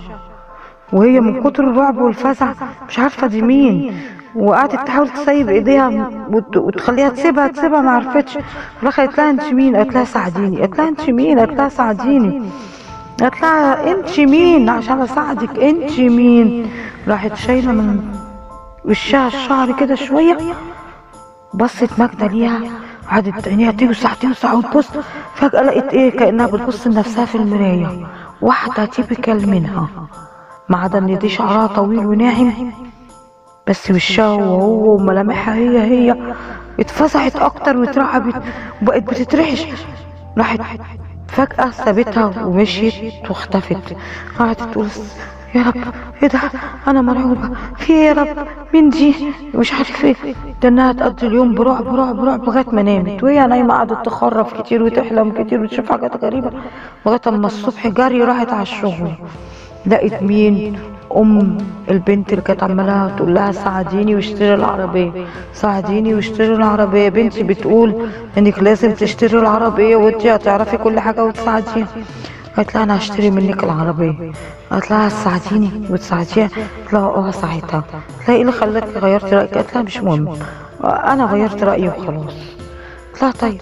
وهي 0.94 1.20
من 1.20 1.44
كتر 1.44 1.64
الرعب 1.70 1.98
والفزع 1.98 2.54
مش 2.90 3.00
عارفة 3.00 3.28
دي 3.28 3.42
مين. 3.42 3.96
وقعدت 4.36 4.88
تحاول 4.88 5.10
تسيب 5.10 5.50
إيديها 5.50 6.10
وت- 6.30 6.58
وتخليها 6.58 7.10
تسيبها 7.10 7.48
تسيبها 7.48 7.82
ما 7.82 7.92
عرفتش. 7.92 8.38
راح 8.84 9.00
قالت 9.00 9.18
لها 9.18 9.30
أنت 9.30 9.44
مين؟ 9.44 9.76
قالت 9.76 9.94
لها 9.94 10.04
ساعديني. 10.04 10.60
قالت 10.62 10.78
لها 10.78 10.88
أنت 10.90 11.10
مين؟ 11.10 11.40
قالت 11.40 11.52
لها 11.58 11.70
ساعديني. 11.70 12.42
لها 13.22 13.92
انت 13.92 14.20
مين 14.20 14.70
عشان 14.70 15.02
اساعدك 15.02 15.60
انت 15.60 16.00
مين 16.00 16.72
راحت 17.08 17.36
شايلة 17.36 17.72
من 17.72 18.14
وشها 18.86 19.28
الشعر 19.28 19.72
كده 19.80 19.96
شوية. 19.96 20.38
بصت 21.54 22.00
ماجدة 22.00 22.28
ليها. 22.28 22.62
قعدت 23.12 23.48
عينيها 23.48 23.72
توسع 23.72 24.14
توسع 24.14 24.54
وتبص 24.54 24.88
فجأة 25.36 25.62
لقيت 25.62 25.94
إيه؟ 25.94 26.12
كأنها 26.12 26.48
بتبص 26.48 26.88
لنفسها 26.88 27.26
في 27.26 27.36
المراية. 27.36 28.08
واحدة 28.42 28.86
تيبيكال 28.86 29.50
منها. 29.50 29.88
ما 30.70 30.78
عدا 30.78 30.98
إن 30.98 31.18
دي 31.18 31.30
شعرها 31.30 31.68
طويل 31.68 32.06
وناعم. 32.06 32.72
بس 33.68 33.92
وشها 33.92 34.28
وهو 34.34 34.96
وملامحها 34.96 35.56
هي 35.56 35.82
هي. 35.82 36.34
اتفزعت 36.80 37.36
أكتر 37.36 37.78
واترعبت 37.78 38.42
وبقت 38.82 39.04
بتترعش. 39.04 39.66
راحت 40.38 40.60
فجأة 41.32 41.72
سابتها 41.72 42.46
ومشيت 42.46 43.30
واختفت. 43.30 43.96
قعدت 44.40 44.62
تقول 44.64 44.88
يا 45.56 45.62
رب 45.64 45.76
إيه 46.24 46.30
ده؟ 46.30 46.40
أنا 46.88 47.02
مرعوبة. 47.02 47.50
في 47.78 47.94
إيه 47.94 48.06
يا 48.08 48.14
رب؟ 48.14 48.48
مين 48.74 48.90
دي؟ 48.90 49.16
مش 49.56 49.74
عارف 49.74 50.06
إيه. 50.06 50.16
ده 50.62 50.70
إنها 50.70 50.94
تقضي 50.94 51.28
اليوم 51.28 51.56
برعب 51.56 51.84
برعب 51.84 52.16
برعب 52.16 52.44
لغاية 52.44 52.66
ما 52.72 52.82
نامت. 52.82 53.24
وهي 53.24 53.48
نايمة 53.48 53.74
قعدت 53.74 54.06
تخرف 54.06 54.62
كتير 54.62 54.84
وتحلم 54.84 55.32
كتير 55.32 55.62
وتشوف 55.62 55.92
حاجات 55.92 56.24
غريبة. 56.24 56.52
لغاية 57.06 57.22
أما 57.28 57.48
الصبح 57.48 57.88
جري 57.88 58.24
راحت 58.24 58.50
على 58.50 58.62
الشغل. 58.62 59.12
لقيت 59.86 60.24
مين؟ 60.24 60.80
أم 61.18 61.58
البنت 61.90 62.30
اللي 62.30 62.42
كانت 62.42 62.64
عمالة 62.64 63.16
تقول 63.18 63.34
لها 63.34 63.52
ساعديني 63.52 64.16
واشتري 64.16 64.54
العربية. 64.54 65.12
ساعديني 65.54 66.14
واشتري 66.16 66.56
العربية. 66.56 67.10
بنتي 67.10 67.44
بتقول 67.44 68.10
إنك 68.38 68.60
لازم 68.60 68.92
تشتري 68.92 69.40
العربية 69.40 69.96
وانت 69.96 70.26
هتعرفي 70.26 70.78
كل 70.78 71.00
حاجة 71.00 71.24
وتساعديها. 71.26 71.88
قالت 72.58 72.76
لها 72.76 72.84
أنا 72.84 72.98
هشتري 72.98 73.32
منك 73.32 73.64
العربية. 73.64 74.32
قالت 74.72 74.92
لها 74.92 75.08
هتساعديني 75.08 75.70
وتساعديها. 75.90 76.50
قالت 76.58 76.94
لها 76.94 77.02
آه 77.02 77.28
هساعدها 77.28 77.62
قالت 77.70 78.28
لها 78.28 78.36
إيه 78.36 78.42
اللي 78.42 78.52
خلاك 78.52 78.84
غيرت 78.98 79.34
رأيك؟ 79.34 79.54
قالت 79.54 79.74
لها 79.76 79.84
مش 79.84 79.98
مهم. 79.98 80.34
أنا 80.84 81.26
غيرت 81.26 81.64
رأيي 81.64 81.88
وخلاص. 81.88 82.34
قالت 83.22 83.44
لها 83.44 83.50
طيب. 83.52 83.62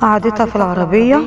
قعدتها 0.00 0.46
في 0.46 0.56
العربية 0.56 1.20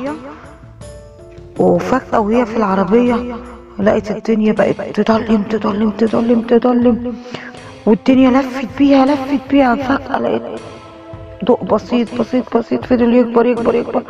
وفجأة 1.58 2.20
وهي 2.20 2.46
في 2.46 2.56
العربية. 2.56 3.36
لقيت 3.78 4.10
الدنيا 4.10 4.52
بقت 4.52 5.00
تضلم 5.00 5.42
تضلم 5.42 5.90
تضلم 5.90 6.40
تضلم. 6.42 7.14
والدنيا 7.86 8.30
لفت 8.30 8.68
بيها 8.78 9.06
لفت 9.06 9.40
بيها. 9.50 9.74
فجأة 9.74 10.18
لقيت 10.18 10.42
ضوء 11.44 11.64
بسيط 11.64 12.14
بسيط 12.20 12.56
بسيط 12.56 12.84
فضل 12.84 13.14
يكبر 13.14 13.46
يكبر 13.46 13.74
يكبر. 13.74 14.02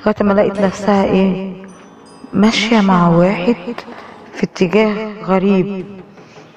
لغاية 0.00 0.16
ما 0.20 0.32
لقيت 0.32 0.60
نفسها 0.60 1.04
إيه؟ 1.04 1.52
ماشية 2.32 2.80
مع 2.80 3.08
واحد 3.08 3.56
في 4.32 4.42
اتجاه 4.44 5.12
غريب. 5.24 5.84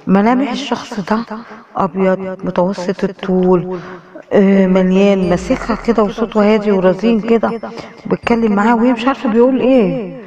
ملامح 0.07 0.51
الشخص 0.51 0.99
ده 0.99 1.19
أبيض 1.75 2.19
متوسط 2.43 3.03
الطول 3.03 3.79
آه، 4.33 4.67
مليان 4.67 5.29
ماسكها 5.29 5.75
كده 5.75 6.03
وصوته 6.03 6.53
هادي 6.53 6.71
ورزين 6.71 7.21
كده. 7.21 7.51
بيتكلم 8.05 8.51
معاه 8.55 8.75
وهي 8.75 8.93
مش 8.93 9.05
عارفة 9.07 9.29
بيقول 9.29 9.59
إيه. 9.59 10.18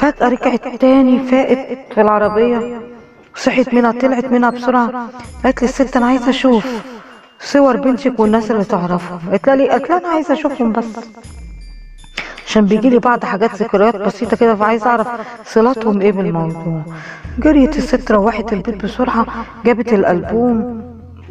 فجأة 0.00 0.28
رجعت 0.28 0.68
تاني 0.80 1.18
فاقت 1.30 1.92
في 1.94 2.00
العربية. 2.00 2.80
صحيت 3.36 3.74
منها 3.74 3.92
طلعت 3.92 4.24
منها 4.24 4.50
بسرعة. 4.50 5.08
قالت 5.44 5.62
لي 5.62 5.68
الست 5.68 5.96
أنا 5.96 6.06
عايزة 6.06 6.30
أشوف 6.30 6.66
صور 7.40 7.76
بنتك 7.76 8.20
والناس 8.20 8.50
اللي 8.50 8.64
تعرفهم 8.64 9.18
قالت 9.30 9.48
لها؟ 9.48 9.70
قالت 9.70 9.90
لها 9.90 9.98
أنا 9.98 10.08
عايزة 10.08 10.34
أشوفهم 10.34 10.72
بس. 10.72 10.84
عشان 12.46 12.64
بيجي 12.66 12.90
لي 12.90 12.98
بعض 12.98 13.24
حاجات 13.24 13.54
ذكريات 13.54 13.96
بسيطة 13.96 14.36
كده 14.36 14.54
فعايزة 14.54 14.86
أعرف 14.90 15.08
صلاتهم 15.44 16.00
إيه 16.00 16.12
بالموضوع 16.12 16.82
جريت 17.38 17.76
الست 17.78 18.10
روحت 18.12 18.52
البيت 18.52 18.84
بسرعة 18.84 19.26
جابت 19.64 19.92
الألبوم 19.92 20.82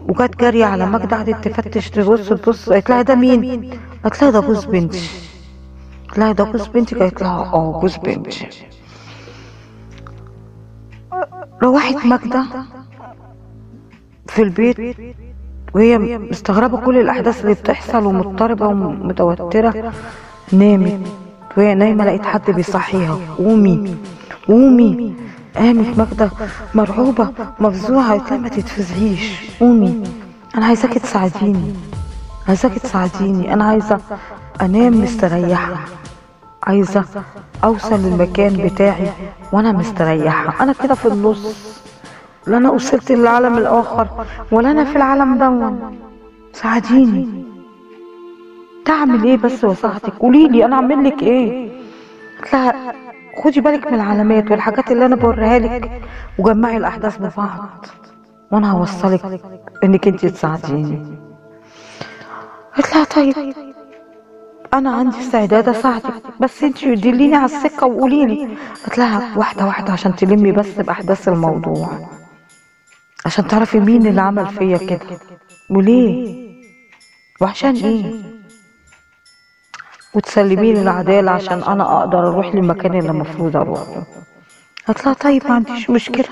وجت 0.10 0.36
جارية 0.40 0.66
على 0.66 0.86
ماجدة 0.86 1.18
قعدت 1.18 1.48
تفتش 1.48 1.90
تبص 1.90 2.30
تبص. 2.30 2.70
قالت 2.70 2.90
لها 2.90 3.02
ده 3.02 3.16
مين؟ 3.16 3.70
قالت 4.04 4.22
لها 4.22 4.32
ده 4.32 4.40
جوز 4.40 4.66
بنتي. 4.66 5.29
لها 6.18 6.32
ده 6.32 6.44
جوز 6.44 6.68
بنتك 6.68 6.98
قالت 6.98 7.22
لها 7.22 7.54
آه 7.54 7.80
جوز 7.82 7.98
بنتي. 7.98 8.50
روحت 11.64 12.06
ماجدة 12.06 12.46
في 14.28 14.42
البيت 14.42 14.98
وهي 15.74 15.98
مستغربة 15.98 16.78
كل 16.78 16.98
الأحداث 16.98 17.42
اللي 17.42 17.54
بتحصل 17.54 18.06
ومضطربة 18.06 18.68
ومتوترة. 18.68 19.94
نامت 20.52 21.00
وهي 21.58 21.76
نايمة 21.76 22.06
لقيت 22.06 22.26
حد 22.26 22.52
بيصحيها. 22.52 23.18
قومي 23.38 23.96
قومي. 24.48 25.14
قامت 25.56 25.98
ماجدة 25.98 26.32
مرعوبة 26.76 27.30
مفزوعة 27.60 28.10
قالت 28.10 28.32
لها 28.32 28.38
ما 28.38 28.50
تتفزعيش. 28.50 29.52
قومي. 29.60 30.04
أنا 30.56 30.66
عايزاكي 30.66 31.00
تساعديني. 31.00 31.74
عايزاكي 32.48 32.80
تساعديني. 32.80 33.54
أنا 33.54 33.66
عايزة 33.66 34.00
أنام 34.62 35.02
مستريحة. 35.02 35.76
عايزة 36.64 37.06
أوصل 37.64 37.96
للمكان 37.96 38.68
بتاعي 38.68 39.10
وأنا 39.52 39.72
مستريحة. 39.72 40.64
أنا 40.64 40.74
كده 40.84 40.96
في 40.96 41.06
النص. 41.08 41.76
لا 42.48 42.58
أنا 42.58 42.70
وصلت 42.70 43.12
للعالم 43.12 43.58
الآخر. 43.58 44.08
ولا 44.52 44.72
أنا 44.72 44.84
في 44.84 44.96
العالم 44.96 45.38
دون 45.38 46.00
ساعديني. 46.54 47.46
تعمل 48.86 49.24
إيه 49.24 49.38
بس 49.38 49.64
وساعتك 49.64 50.14
قولي 50.20 50.48
لي 50.48 50.66
أنا 50.66 50.76
أعمل 50.76 51.04
لك 51.04 51.24
إيه؟ 51.24 51.70
قلت 52.40 52.54
لها 52.54 52.94
خدي 53.44 53.62
بالك 53.62 53.88
من 53.88 53.94
العلامات 53.94 54.52
والحاجات 54.52 54.92
اللي 54.92 55.06
أنا 55.06 55.16
بوريها 55.16 55.60
لك 55.60 56.02
وجمعي 56.40 56.78
الأحداث 56.78 57.18
ببعض. 57.18 57.86
وأنا 58.52 58.72
هوصلك 58.72 59.42
إنك 59.84 60.08
انت 60.08 60.26
تساعديني. 60.26 61.18
قلت 62.78 62.96
لها 62.96 63.04
طيب. 63.04 63.36
أنا 64.74 64.92
عندي 64.96 65.20
استعداد 65.20 65.70
أساعدك 65.70 66.14
بس 66.40 66.64
انت 66.64 66.86
دليني 66.86 67.36
على 67.36 67.46
السكه 67.46 67.88
وقولي 67.88 68.26
لي. 68.26 68.58
قلت 68.86 68.98
لها 68.98 69.38
واحدة 69.38 69.66
واحدة 69.66 69.94
عشان 69.94 70.16
تلمي 70.16 70.52
بس 70.52 70.68
بأحداث 70.68 71.28
الموضوع. 71.28 72.10
عشان 73.26 73.48
تعرفي 73.48 73.80
مين 73.80 74.08
اللي 74.08 74.22
عمل 74.22 74.48
فيا 74.48 74.78
كده. 74.78 75.00
وليه؟ 75.70 76.50
وعشان 77.42 77.76
إيه؟ 77.76 78.22
وتسلمي 80.14 80.74
لي 80.74 80.82
العدالة 80.82 81.32
عشان 81.32 81.64
أنا 81.64 82.00
أقدر 82.00 82.28
أروح 82.28 82.56
للمكان 82.56 83.00
اللي 83.00 83.10
المفروض 83.12 83.56
أروح 83.56 83.80
له 83.80 84.06
قالت 84.88 85.06
لها 85.06 85.14
طيب 85.14 85.44
ما 85.48 85.54
عنديش 85.56 85.90
مشكلة. 85.90 86.26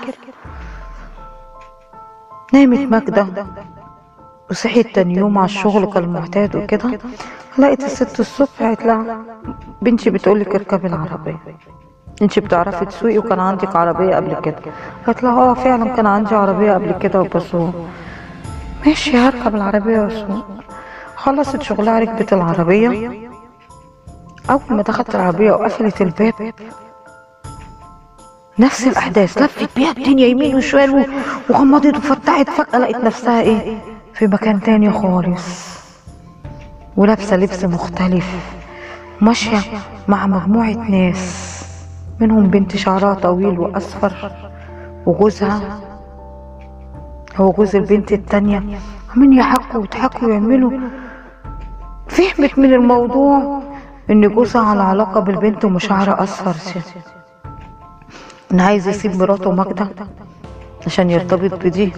نامت 2.52 2.78
ماجدة. 2.78 3.46
وصحيت 4.50 4.94
تاني 4.94 5.14
يوم 5.14 5.38
على 5.38 5.44
الشغل 5.44 5.92
كالمعتاد 5.92 6.56
وكده. 6.56 6.98
لقيت 7.58 7.84
الست 7.84 8.20
الصبح 8.20 8.62
قالت 8.62 8.82
لها 8.86 9.18
بنتي 9.82 10.10
بتقولك 10.10 10.54
اركبي 10.54 10.86
العربية. 10.86 11.36
انتي 12.22 12.40
بتعرفي 12.40 12.84
تسوقي 12.84 13.18
وكان 13.18 13.40
عندك 13.40 13.76
عربية 13.76 14.16
قبل 14.16 14.40
كده. 14.44 14.56
قالت 15.06 15.22
لها 15.22 15.32
آه 15.32 15.54
فعلا 15.54 15.94
كان 15.96 16.06
عندي 16.06 16.34
عربية 16.34 16.72
قبل 16.72 16.92
كده 16.92 17.20
وبسوق. 17.20 17.74
ماشي 18.86 19.16
هركب 19.16 19.54
العربية 19.54 20.00
وأسوق. 20.00 20.44
خلصت 21.16 21.62
شغلها 21.62 21.98
ركبت 21.98 22.32
العربية. 22.32 23.28
أول 24.50 24.60
ما 24.70 24.82
دخلت 24.82 25.14
العربية 25.14 25.52
وقفلت 25.52 26.02
الباب 26.02 26.52
نفس 28.58 28.86
الأحداث 28.86 29.38
لفت 29.38 29.76
بيها 29.76 29.90
الدنيا 29.90 30.26
يمين 30.26 30.56
وشمال 30.56 31.06
وغمضت 31.50 31.96
وفتحت 31.96 32.50
فجأة 32.50 32.78
لقيت 32.78 32.96
نفسها 32.96 33.40
إيه؟ 33.40 33.78
في 34.14 34.26
مكان 34.26 34.60
تاني 34.60 34.90
خالص. 34.92 35.77
ولابسة 36.98 37.36
لبس 37.36 37.64
مختلف 37.64 38.26
ماشية 39.20 39.58
مع 40.08 40.26
مجموعة 40.26 40.90
ناس 40.90 41.54
منهم 42.20 42.46
بنت 42.46 42.76
شعرها 42.76 43.14
طويل 43.14 43.58
وأصفر 43.58 44.32
وجوزها 45.06 45.80
هو 47.36 47.52
جوز 47.52 47.76
البنت 47.76 48.12
التانية 48.12 48.62
عمالين 49.16 49.38
يحكوا 49.38 49.80
ويضحكوا 49.80 50.28
ويعملوا. 50.28 50.72
فهمت 52.08 52.58
من 52.58 52.74
الموضوع 52.74 53.60
إن 54.10 54.28
جوزها 54.34 54.62
على 54.62 54.82
علاقة 54.82 55.20
بالبنت 55.20 55.64
ومشاعرها 55.64 56.22
أصفر 56.22 56.54
إن 58.52 58.60
عايز 58.60 58.88
يسيب 58.88 59.16
مراته 59.16 59.52
ماجدة 59.52 59.88
عشان 60.86 61.10
يرتبط 61.10 61.54
بدي. 61.64 61.92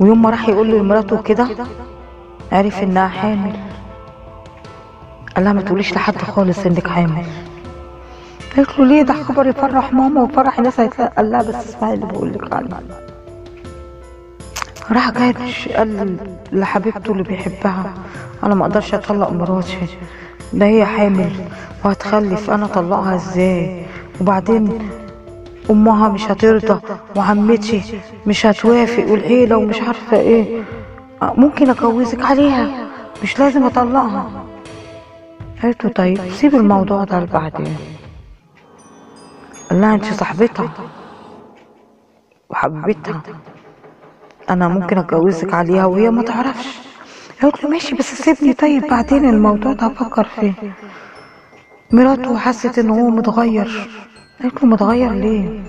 ويوم 0.00 0.22
ما 0.22 0.30
راح 0.30 0.48
يقول 0.48 0.70
لمراته 0.70 1.22
كده 1.22 1.48
عرف 2.54 2.82
إنها 2.82 3.08
حامل. 3.08 3.52
قال 5.36 5.44
لها 5.44 5.52
ما 5.52 5.62
تقوليش 5.62 5.92
لحد 5.94 6.16
خالص 6.18 6.58
إنك 6.66 6.86
حامل. 6.88 7.24
قالت 8.56 8.78
له 8.78 8.86
ليه 8.86 9.02
ده 9.02 9.14
خبر 9.14 9.46
يفرح 9.46 9.92
ماما 9.92 10.22
ويفرح 10.22 10.58
الناس؟ 10.58 10.80
قال 10.80 11.30
لها 11.30 11.42
بس 11.42 11.54
اسمعي 11.54 11.94
اللي 11.94 12.06
بقول 12.06 12.32
لك 12.32 12.52
عليه. 12.52 12.68
راح 14.92 15.10
جايب 15.10 15.36
قال 15.76 16.16
لحبيبته 16.52 17.12
اللي 17.12 17.22
بيحبها. 17.22 17.94
أنا 18.44 18.54
ما 18.54 18.62
أقدرش 18.66 18.94
أطلق 18.94 19.30
مراتي. 19.32 19.78
ده 20.52 20.66
هي 20.66 20.84
حامل. 20.86 21.32
وهتخلف. 21.84 22.50
أنا 22.50 22.64
أطلقها 22.64 23.14
إزاي؟ 23.14 23.86
وبعدين 24.20 24.88
أمها 25.70 26.08
مش 26.08 26.30
هترضى 26.30 26.80
وعمتي 27.16 28.00
مش 28.26 28.46
هتوافق 28.46 29.04
والعيله 29.08 29.56
ومش 29.56 29.80
عارفة 29.80 30.16
إيه. 30.16 30.62
ممكن 31.36 31.70
اجوزك 31.70 32.22
عليها. 32.22 32.88
مش 33.22 33.38
لازم 33.40 33.64
أطلقها. 33.64 34.44
قالت 35.62 35.84
له 35.84 35.90
طيب 35.90 36.18
سيب 36.30 36.54
الموضوع 36.54 37.04
ده 37.04 37.20
لبعدين. 37.20 37.76
قال 39.70 39.80
لها 39.80 39.94
أنت 39.94 40.04
صاحبتها. 40.04 40.72
وحبيتها. 42.50 43.22
أنا 44.50 44.68
ممكن 44.68 44.98
اتجوزك 44.98 45.54
عليها 45.54 45.86
وهي 45.86 46.10
ما 46.10 46.22
تعرفش. 46.22 46.78
قالت 47.42 47.64
له 47.64 47.70
ماشي 47.70 47.94
بس 47.94 48.14
سيبني. 48.14 48.52
طيب 48.52 48.82
بعدين 48.90 49.28
الموضوع 49.28 49.72
ده 49.72 49.86
أفكر 49.86 50.24
فيه. 50.24 50.52
مراته 51.92 52.38
حست 52.38 52.78
إن 52.78 52.90
هو 52.90 53.10
متغير. 53.10 53.90
قالت 54.42 54.62
له 54.62 54.68
متغير 54.68 55.12
ليه؟ 55.12 55.64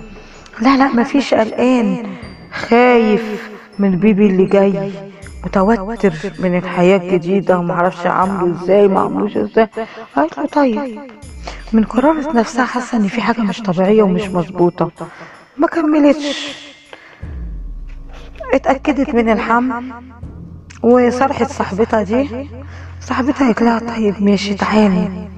لا 0.60 0.76
لا 0.76 0.86
مفيش 0.86 1.34
قلقان. 1.34 2.06
خايف 2.52 3.50
من 3.78 3.92
البيبي 3.94 4.26
اللي 4.26 4.44
جاي. 4.44 4.92
متوتر 5.46 6.12
من 6.38 6.58
الحياة 6.58 6.96
الجديدة 6.98 7.58
ومعرفش 7.58 8.06
عامله 8.06 8.62
إزاي 8.62 8.88
ما 8.88 9.00
عملوش 9.00 9.36
إزاي. 9.36 9.68
قالت 10.16 10.38
له 10.38 10.46
طيب. 10.46 11.00
من 11.72 11.84
قرارة 11.84 12.32
نفسها 12.32 12.64
حاسة 12.64 12.98
إن 12.98 13.08
في 13.08 13.20
حاجة 13.20 13.40
مش 13.40 13.60
طبيعية 13.62 14.02
ومش 14.02 14.28
مظبوطة. 14.28 14.90
ما 15.56 15.66
كملتش. 15.66 16.56
اتأكدت 18.54 19.14
من 19.14 19.28
الحمل. 19.30 19.92
وصرحت 20.82 21.50
صاحبتها 21.50 22.02
دي. 22.02 22.48
صاحبتها 23.00 23.44
قالت 23.46 23.62
لها 23.62 23.78
طيب 23.78 24.22
ماشي 24.22 24.54
تعالي. 24.54 25.28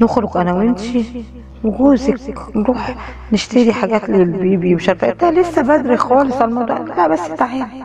نخرج 0.00 0.36
أنا 0.36 0.52
وانتي 0.52 1.24
وجوزك. 1.64 2.38
نروح 2.56 2.94
نشتري 3.32 3.72
حاجات 3.72 4.10
للبيبي 4.10 4.74
مش 4.74 4.88
عارفة 4.88 5.12
ده 5.12 5.30
لسه 5.30 5.62
بدري 5.62 5.96
خالص 5.96 6.36
الموضوع. 6.36 6.78
لا 6.78 7.08
بس 7.08 7.28
تعالي. 7.38 7.84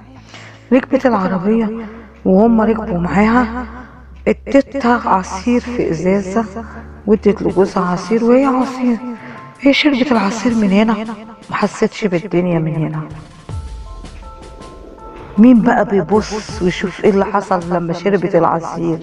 ركبت 0.73 1.05
العربية 1.05 1.85
وهم 2.25 2.61
ركبوا 2.61 2.97
معاها. 2.97 3.65
اديتها 4.27 5.09
عصير 5.09 5.59
في 5.61 5.91
إزازة 5.91 6.45
وادت 7.07 7.41
لجوزها 7.41 7.83
عصير 7.85 8.23
وهي 8.23 8.45
عصير. 8.45 8.97
هي 9.61 9.73
شربت 9.73 10.11
العصير 10.11 10.55
من 10.55 10.71
هنا. 10.71 10.93
ما 11.49 11.55
حستش 11.55 12.05
بالدنيا 12.05 12.59
من 12.59 12.75
هنا. 12.75 13.01
مين 15.37 15.61
بقى 15.61 15.85
بيبص 15.85 16.61
ويشوف 16.61 17.03
إيه 17.03 17.09
اللي 17.09 17.25
حصل 17.25 17.69
لما 17.69 17.93
شربت 17.93 18.35
العصير؟ 18.35 18.99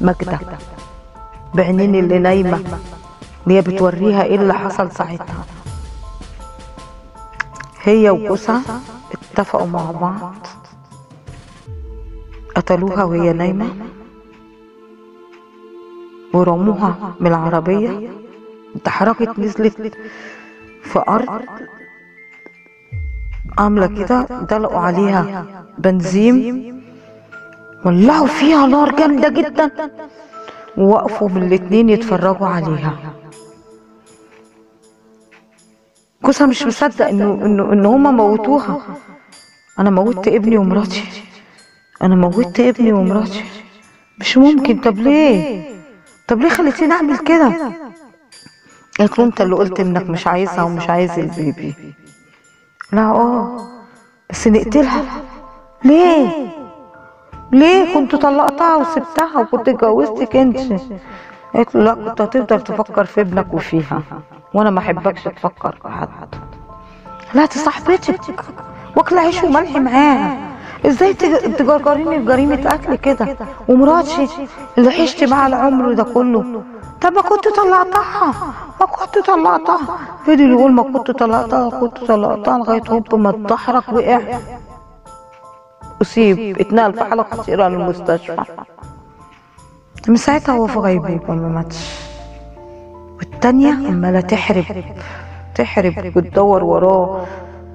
ماجدة. 0.00 0.38
بعينين 1.54 1.94
اللي 1.94 2.18
نايمة. 2.18 2.60
اللي 3.46 3.56
هي 3.58 3.60
بتوريها 3.60 4.22
إيه 4.22 4.36
اللي 4.36 4.54
حصل 4.54 4.92
ساعتها. 4.92 5.44
هي 7.82 8.10
وجوزها 8.10 8.60
اتفقوا 9.32 9.66
مع 9.66 9.90
بعض. 9.90 10.34
قتلوها 12.60 13.04
وهي 13.04 13.32
نايمة؟ 13.32 13.68
ورموها 16.34 17.14
من 17.20 17.26
العربية؟ 17.26 18.10
اتحركت 18.76 19.38
نزلت 19.38 19.92
في 20.82 20.98
أرض 21.08 21.42
عاملة 23.58 23.86
كده 23.86 24.26
دلقوا 24.50 24.78
عليها 24.78 25.46
بنزين. 25.78 26.36
ولعوا 27.84 28.26
فيها 28.26 28.66
نار 28.66 28.96
جامدة 28.96 29.28
جدا. 29.28 29.70
ووقفوا 30.76 31.28
من 31.28 31.42
الاتنين 31.42 31.90
يتفرجوا 31.90 32.46
عليها. 32.46 33.14
جوزها 36.24 36.46
مش 36.46 36.62
مصدق 36.62 37.06
انه 37.06 37.32
انه 37.44 37.72
إن 37.72 37.86
هما 37.86 38.10
موتوها. 38.10 38.82
أنا 39.78 39.90
موتت 39.90 40.28
ابني 40.28 40.58
ومراتي. 40.58 41.19
أنا 42.02 42.14
موتت 42.16 42.60
ابني 42.60 42.92
ومراتي 42.92 43.44
مش 44.18 44.38
ممكن. 44.38 44.80
طب 44.80 44.98
ليه؟ 44.98 45.70
طب 46.28 46.40
ليه؟ 46.40 46.48
خليتيني 46.48 46.92
أعمل 46.92 47.18
كده؟ 47.18 47.72
قالت 48.98 49.18
له 49.18 49.24
أنت 49.24 49.40
اللي 49.40 49.54
قلت 49.56 49.80
إنك 49.80 50.10
مش 50.10 50.26
عايزها 50.26 50.62
ومش 50.62 50.88
عايز 50.90 51.18
البيبي 51.18 51.74
لا 52.92 53.02
آه. 53.02 53.66
بس 54.30 54.48
نقتلها 54.48 55.02
ليه؟ 55.84 56.28
ليه؟ 57.52 57.94
كنت 57.94 58.14
طلقتها 58.14 58.76
وسبتها 58.76 59.40
وكنت 59.40 59.68
اتجوزتك 59.68 60.36
انت 60.36 60.58
قالت 61.54 61.74
له 61.74 61.82
لا 61.84 61.94
كنت 61.94 62.20
هتفضل 62.20 62.60
تفكر 62.64 63.04
في 63.04 63.20
ابنك 63.20 63.54
وفيها. 63.54 64.02
وأنا 64.54 64.70
ما 64.70 64.78
أحبكش 64.78 65.24
تفكر 65.24 65.78
في 65.82 65.88
حد. 65.88 66.34
لا 67.34 67.46
دي 67.46 67.58
صاحبتك 67.58 68.20
واكل 68.96 69.18
عيش 69.18 69.42
وملح 69.44 69.76
معاها 69.76 70.49
إزاي 70.86 71.14
تجرجريني 71.58 72.18
بجريمة 72.18 72.70
قتل 72.70 72.94
كده؟ 72.94 73.36
ومراتي 73.68 74.28
اللي 74.78 75.02
عشت 75.02 75.24
معاها 75.24 75.46
العمر 75.46 75.92
ده 75.92 76.02
كله. 76.02 76.62
طب 77.00 77.12
ما 77.12 77.22
كنت 77.22 77.48
طلعتها. 77.48 78.34
ما 78.80 78.86
كنت 78.86 79.26
طلعتها. 79.26 79.78
فضل 80.26 80.50
يقول 80.50 80.72
ما 80.72 80.82
كنت 80.82 81.10
طلعتها 81.10 81.70
كنت 81.80 82.04
طلعتها 82.04 82.58
لغاية 82.58 82.82
هوب 82.90 83.14
ما 83.14 83.30
اتدحرج 83.30 83.82
وقع 83.92 84.20
أصيب 86.02 86.60
اتنقل 86.60 86.92
في 86.92 87.04
حالة 87.04 87.22
خطيرة 87.22 87.68
للمستشفى 87.68 88.42
من 90.08 90.16
ساعتها 90.16 90.54
هو 90.54 90.66
في 90.66 90.78
غيبوبة 90.78 91.34
ما 91.34 91.48
ماتش. 91.48 91.76
والتانية 93.18 93.72
عمالة 93.72 94.20
تحرب 94.20 94.64
تحرب 95.54 96.12
وتدور 96.16 96.64
وراه 96.64 97.26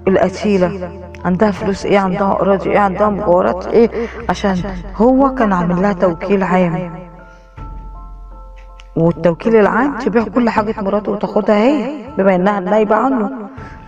القتيلة. 0.08 1.00
عندها 1.26 1.52
فلوس 1.52 1.86
إيه 1.86 2.00
عندها 2.00 2.32
اراضي 2.42 2.72
إيه 2.72 2.80
عندها 2.80 3.10
مجوهرات 3.10 3.68
إيه 3.68 4.08
عشان 4.30 4.62
هو 4.96 5.36
كان 5.36 5.54
عامل 5.54 5.82
لها 5.82 5.94
توكيل 5.94 6.44
عام. 6.44 7.06
والتوكيل 8.96 9.56
العام 9.56 9.98
تبيع 9.98 10.24
كل 10.24 10.50
حاجة 10.50 10.76
مراته 10.82 11.12
وتاخدها 11.12 11.56
هي 11.56 12.06
بما 12.18 12.36
إنها 12.36 12.60
نايبة 12.60 12.96
عنه 12.96 13.32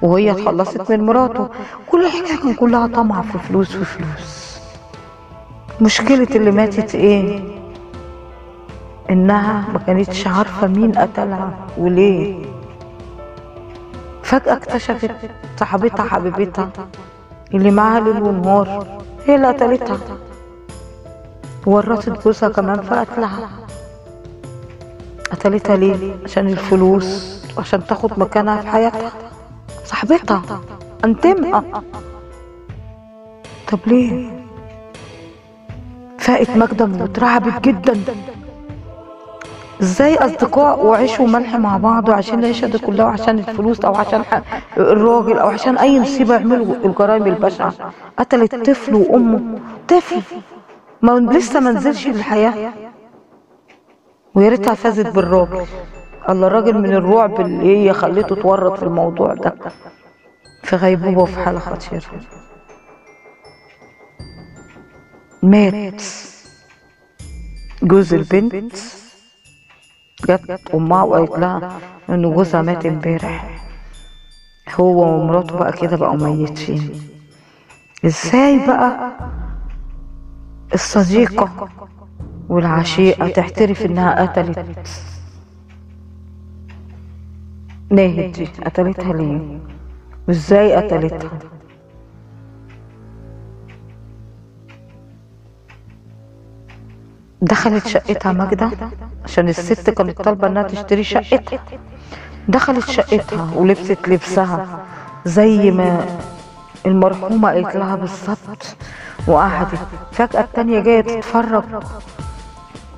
وهي 0.02 0.32
اتخلصت 0.32 0.92
من 0.92 1.06
مراته. 1.06 1.50
كل 1.92 2.08
حاجة 2.08 2.38
كان 2.44 2.54
كلها 2.54 2.88
طمع 2.88 3.22
في 3.22 3.38
فلوس 3.40 3.76
في 3.76 3.86
فلوس. 3.86 4.60
مشكلة 5.82 6.28
اللي 6.36 6.52
ماتت 6.52 6.96
إيه؟ 6.96 7.40
إنها 9.10 9.66
ما 9.74 9.80
كانتش 9.80 10.28
عارفة 10.28 10.68
مين 10.68 10.92
قتلها 10.92 11.54
وليه. 11.78 12.46
فجأة 14.24 14.54
اكتشفت 14.54 15.12
صاحبتها 15.58 16.04
حبيبتها. 16.04 16.70
اللي 17.54 17.72
معاها 17.72 18.00
ليل 18.00 18.24
ونهار. 18.24 18.88
هي 19.26 19.36
اللي 19.36 19.48
قتلتها. 19.48 19.98
ورطت 21.66 22.24
جوزها 22.24 22.50
كمان 22.50 22.82
في 22.82 22.96
قتلها 22.96 23.50
قتلتها 25.32 25.76
ليه؟ 25.76 26.16
عشان 26.24 26.48
الفلوس 26.48 27.42
وعشان 27.58 27.88
تاخد 27.88 28.20
مكانها 28.20 28.62
في 28.62 28.68
حياتها. 28.68 29.12
صاحبتها. 29.86 30.62
انتمها 31.06 31.64
طب 33.72 33.80
ليه؟ 33.88 34.30
فاقت 36.20 36.50
ماجدة 36.50 36.86
واترعبت 37.04 37.62
جدا. 37.62 38.04
إزاي 39.82 40.16
أصدقاء 40.16 40.86
وعيشوا 40.86 41.28
ملح 41.28 41.56
مع 41.56 41.78
بعض 41.78 42.10
وعشان 42.10 42.40
العيشة 42.40 42.68
دي 42.68 42.78
كلها 42.78 43.06
وعشان 43.06 43.40
الفلوس 43.40 43.86
أو 43.86 43.96
عشان 43.96 44.24
الراجل 44.78 45.40
أو 45.40 45.48
عشان 45.48 45.78
أي 45.78 46.00
مصيبة 46.00 46.34
يعملوا 46.36 46.76
الجرائم 46.86 47.26
البشعة؟ 47.26 47.74
قتلت 48.20 48.56
طفل 48.56 48.96
وأمه. 48.96 49.60
طفل. 49.88 50.22
ما 51.02 51.12
لسه 51.20 51.60
ما 51.60 51.72
نزلش 51.72 52.08
للحياه 52.08 52.74
ويا 54.36 54.50
ريتها 54.50 54.74
فازت 54.74 55.08
بالراجل. 55.16 55.66
الله 56.30 56.48
الراجل 56.48 56.78
من 56.78 56.94
الرعب 56.94 57.42
اللي 57.42 57.78
هي 57.78 57.94
خليته 57.94 58.34
اتورط 58.34 58.78
في 58.78 58.84
الموضوع 58.84 59.34
ده. 59.34 59.56
في 60.64 60.76
غيبوبه 60.76 61.22
وفي 61.22 61.40
حالة 61.40 61.60
خطيرة. 61.60 62.02
مات. 65.44 66.02
جوز 67.84 68.14
البنت. 68.14 68.76
جت 70.26 70.60
امها 70.74 71.04
وقالت 71.04 71.40
لها 71.40 71.80
ان 72.10 72.34
جوزها 72.34 72.62
مات 72.62 72.86
امبارح. 72.86 73.60
هو 74.76 75.16
ومراته 75.22 75.58
بقى 75.58 75.72
كده 75.72 75.98
بقوا 75.98 76.16
ميتين. 76.16 77.02
إزاي 78.06 78.68
بقى 78.68 79.12
الصديقة 80.74 81.70
والعشيقة 82.50 83.28
تحترف 83.30 83.82
إنها 83.86 84.26
قتلت 84.26 84.66
ناهد 87.92 88.32
دي؟ 88.32 88.46
قتلتها 88.66 89.14
ليه؟ 89.14 89.60
وإزاي 90.28 90.76
قتلتها؟ 90.76 91.40
دخلت 97.42 97.88
شقتها 97.88 98.32
ماجدة 98.32 98.72
عشان 99.24 99.50
الست 99.50 99.90
كانت 99.90 100.22
طالبة 100.22 100.48
إنها 100.48 100.64
تشتري 100.64 101.04
شقتها. 101.04 101.60
دخلت 102.48 102.90
شقتها 102.90 103.50
ولبست 103.56 104.08
لبسها. 104.08 104.80
زي 105.26 105.72
ما 105.72 106.06
المرحومة 106.86 107.50
قالت 107.52 107.76
لها 107.76 107.96
بالظبط. 107.96 108.76
وقعدت. 109.28 109.80
فجأة 110.12 110.42
التانية 110.42 110.80
جاية 110.80 111.02
تتفرج. 111.02 111.64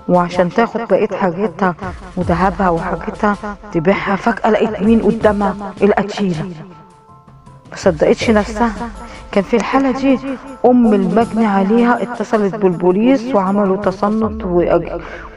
وعشان 0.07 0.49
تاخد 0.49 0.81
بقية 0.81 1.17
حاجتها 1.17 1.75
وذهبها 2.17 2.69
وحاجتها 2.69 3.35
تبيعها. 3.71 4.15
فجأة 4.15 4.49
لقيت 4.49 4.81
مين 4.81 5.01
قدامها؟ 5.01 5.73
القتيلة 5.81 6.43
ما 7.71 7.75
صدقتش 7.75 8.29
نفسها. 8.29 8.71
كان 9.31 9.43
في 9.43 9.55
الحالة 9.55 9.91
دي 9.91 10.19
أم 10.65 10.93
المجني 10.93 11.45
عليها 11.45 12.03
اتصلت 12.03 12.55
بالبوليس 12.55 13.35
وعملوا 13.35 13.77
تصنت 13.77 14.43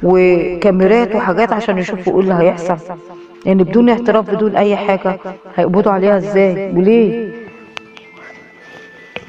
وكاميرات 0.03 1.15
وحاجات 1.15 1.53
عشان 1.53 1.79
يشوفوا 1.79 2.13
إيه 2.13 2.21
اللي 2.21 2.35
هيحصل. 2.35 2.77
يعني 3.47 3.65
بدون 3.65 3.89
اعتراف 3.89 4.31
بدون 4.31 4.57
أي 4.57 4.77
حاجة. 4.77 5.19
هيقبضوا 5.57 5.93
عليها 5.93 6.17
إزاي؟ 6.17 6.73
وليه؟ 6.77 7.33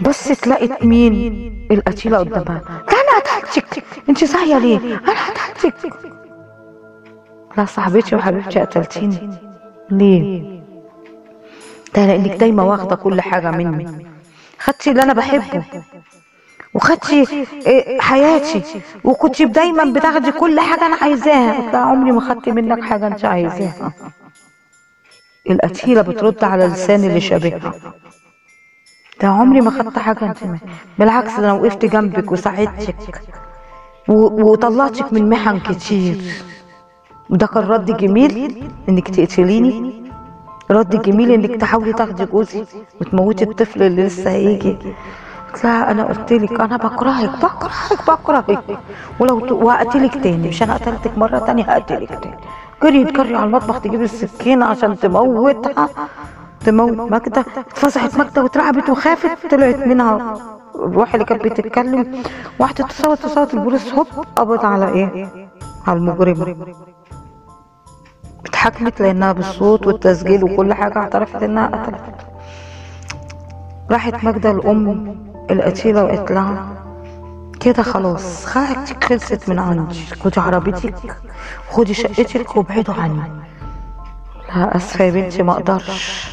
بس 0.01 0.27
تلاقت 0.41 0.85
مين؟ 0.85 1.67
القتيلة 1.71 2.17
قدامها. 2.17 2.61
أنا 2.69 3.41
قتلتك 3.43 3.83
أنت 4.09 4.23
صاحية 4.23 4.57
ليه؟ 4.57 4.77
أنا 4.77 5.15
قتلتك 5.55 5.93
لا 7.57 7.65
صاحبتي 7.65 8.15
وحبيبتي 8.15 8.59
قتلتيني. 8.59 9.29
ليه؟ 9.91 10.43
ده 11.95 12.05
لانك 12.05 12.31
دايما 12.39 12.63
واخدة 12.63 12.95
كل 12.95 13.21
حاجة 13.21 13.51
مني. 13.51 14.12
خدتي 14.63 14.89
اللي 14.91 15.03
أنا 15.03 15.13
بحبه. 15.13 15.63
وخدتي 16.73 17.45
إيه، 17.67 17.99
حياتي. 17.99 18.61
وكنت 19.03 19.41
دايما 19.41 19.83
بتاخدي 19.93 20.31
كل 20.31 20.59
حاجة 20.59 20.85
أنا 20.85 20.95
عايزاها. 21.01 21.71
لها 21.71 21.81
عمري 21.81 22.11
ما 22.11 22.21
خدت 22.21 22.49
منك 22.49 22.83
حاجة 22.83 23.07
أنت 23.07 23.25
عايزاها. 23.25 23.93
القتيله 25.49 26.01
بترد 26.01 26.43
على 26.43 26.65
لسان 26.65 27.03
اللي 27.03 27.21
شبهها 27.21 27.73
ده 29.21 29.27
عمري 29.27 29.61
ما 29.61 29.71
خدت 29.71 29.99
حاجة 29.99 30.25
أنت 30.25 30.43
مني. 30.43 30.59
بالعكس 30.99 31.31
أنا 31.39 31.53
وقفت 31.53 31.85
جنبك 31.85 32.31
وساعدتك. 32.31 33.21
وطلعتك 34.07 35.13
من 35.13 35.29
محن 35.29 35.59
كتير. 35.59 36.17
وده 37.29 37.47
كان 37.47 37.63
رد 37.63 37.97
جميل 37.97 38.63
إنك 38.89 39.07
تقتليني. 39.07 40.02
رد 40.73 41.01
جميل 41.01 41.31
إنك 41.31 41.61
تحاولي 41.61 41.93
تاخدي 41.93 42.25
جوزي 42.25 42.65
وتموتي 43.01 43.43
الطفل 43.43 43.83
اللي 43.83 44.05
لسه 44.05 44.29
هيجي. 44.29 44.77
قلت 45.53 45.63
لها 45.63 45.91
أنا 45.91 46.03
قلت 46.03 46.33
لك 46.33 46.61
أنا 46.61 46.77
بكرهك 46.77 47.29
بكرهك 47.29 48.07
بكرهك. 48.07 48.79
ولو. 49.19 49.65
وهقتلك 49.65 50.13
تاني 50.23 50.47
مش 50.47 50.63
أنا 50.63 50.73
قتلتك 50.73 51.17
مرة 51.17 51.39
تانية 51.39 51.63
هقتلك 51.63 52.09
تاني. 52.09 52.37
جري 52.83 53.03
تجري 53.05 53.35
على 53.35 53.45
المطبخ 53.45 53.81
تجيب 53.81 54.01
السكينة 54.01 54.65
عشان 54.65 54.99
تموتها. 54.99 55.89
تموت 56.65 57.11
ماجدة. 57.11 57.45
اتفزعت 57.57 58.17
ماجدة 58.17 58.43
واترعبت 58.43 58.89
وخافت 58.89 59.51
طلعت 59.51 59.87
منها. 59.87 60.37
الروح 60.75 61.13
اللي 61.13 61.25
كانت 61.25 61.43
بتتكلم. 61.43 62.23
واحدة 62.59 62.87
تصوت 62.87 63.19
تصوت 63.19 63.53
البوليس 63.53 63.93
هوب 63.93 64.07
قبض 64.35 64.65
على 64.65 64.87
إيه؟ 64.87 65.27
على 65.87 65.97
المجرمة. 65.99 66.55
اتحكمت 68.67 69.01
لأنها 69.01 69.31
بالصوت 69.31 69.87
والتسجيل 69.87 70.43
وكل 70.43 70.73
حاجة 70.73 70.97
اعترفت 70.97 71.43
إنها 71.43 71.67
قتلت. 71.67 72.15
راحت 73.91 74.23
ماجدة 74.23 74.51
الأم 74.51 75.15
القتيلة 75.51 76.03
وقالت 76.03 76.31
لها 76.31 76.67
كده 77.59 77.83
خلاص 77.83 78.45
حاجتك 78.45 79.03
خلصت 79.03 79.49
من 79.49 79.59
عندي 79.59 80.05
خدي 80.23 80.39
عربيتك 80.39 80.95
خدي 81.71 81.93
شقتك 81.93 82.55
وابعدوا 82.55 82.93
عني. 82.93 83.31
لا 84.55 84.75
آسفة 84.75 85.05
يا 85.05 85.11
بنتي 85.11 85.43
ما 85.43 85.51
أقدرش. 85.53 86.27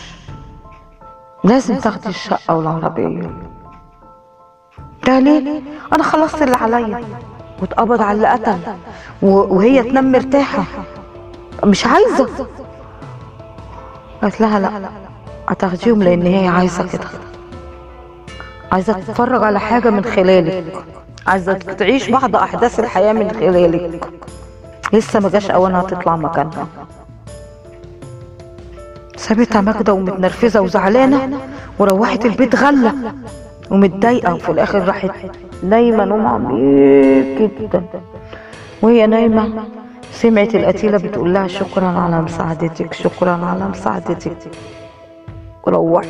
لازم 1.45 1.77
تاخدي 1.77 2.09
الشقة 2.09 2.55
والعربية. 2.57 3.31
ده 5.07 5.19
ليه؟ 5.19 5.63
أنا 5.93 6.03
خلصت 6.03 6.43
اللي 6.43 6.57
عليا 6.57 7.05
واتقبض 7.61 8.03
على 8.03 8.17
اللي 8.17 8.29
قتل 8.29 8.59
وهي 9.23 9.83
تنام 9.83 10.13
مرتاحة. 10.13 10.65
مش 11.65 11.87
عايزة. 11.87 12.29
قالت 14.23 14.41
لها 14.41 14.59
لا. 14.61 14.71
هتاخديهم 15.49 16.03
لأن 16.03 16.23
هي 16.23 16.49
عايزة 16.49 16.87
كده. 16.87 17.05
عايزة 18.73 18.93
تتفرج 18.93 19.43
على 19.43 19.61
حاجة 19.61 19.91
من 19.91 20.05
خلالك. 20.05 20.75
عايزة 21.27 21.53
تعيش 21.53 22.11
بعض 22.11 22.37
أحداث 22.37 22.81
الحياة 22.81 23.13
من 23.13 23.31
خلالك. 23.31 24.09
لسه 24.93 25.21
ما 25.21 25.29
جاش 25.29 25.51
أوانها 25.51 25.83
تطلع 25.83 26.17
مكانها. 26.17 26.67
سابتها 29.17 29.61
ماجدة 29.61 29.93
ومتنرفزة 29.93 30.61
وزعلانة 30.61 31.39
وروحت 31.79 32.27
البيت 32.27 32.57
غلة 32.57 32.95
ومتضايقة 33.71 34.35
وفي 34.35 34.53
الآخر 34.53 34.85
راحت 34.89 35.11
نايمة 35.63 36.05
نوم 36.05 36.27
عميق 36.27 37.39
جدا. 37.61 37.85
وهي 38.83 39.07
نايمة 39.07 39.65
سمعت 40.13 40.55
القتيلة 40.55 40.99
بتقول 40.99 41.35
لها 41.35 41.47
شكرا 41.47 41.87
على 41.87 42.21
مساعدتك 42.23 42.93
شكرا 42.95 43.31
على 43.31 43.69
مساعدتك. 43.69 44.37
وروحت 45.67 46.09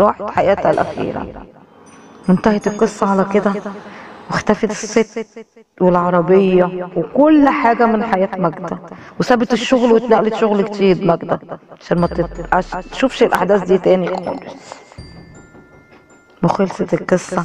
راحت 0.00 0.22
حياتها 0.30 0.70
الأخيرة. 0.70 1.46
انتهت 2.30 2.66
القصة 2.66 3.06
على 3.10 3.26
كده. 3.34 3.52
واختفت 4.30 4.70
الست 4.70 5.26
والعربية 5.80 6.90
وكل 6.96 7.48
حاجة 7.48 7.86
من 7.86 8.04
حياة 8.04 8.30
ماجدة. 8.38 8.78
وسابت 9.20 9.52
الشغل 9.52 9.92
واتنقلت 9.92 10.34
شغل 10.34 10.64
جديد 10.64 11.04
ماجدة. 11.04 11.40
عشان 11.80 12.00
ما 12.00 12.08
تشوفش 12.92 13.22
الأحداث 13.22 13.62
دي 13.64 13.78
تاني 13.78 14.16
خالص. 14.16 14.54
وخلصت 16.42 16.94
القصة. 16.94 17.44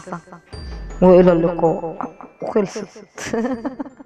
وإلى 1.01 1.31
اللقاء. 1.31 1.95
وخلصت 2.41 2.87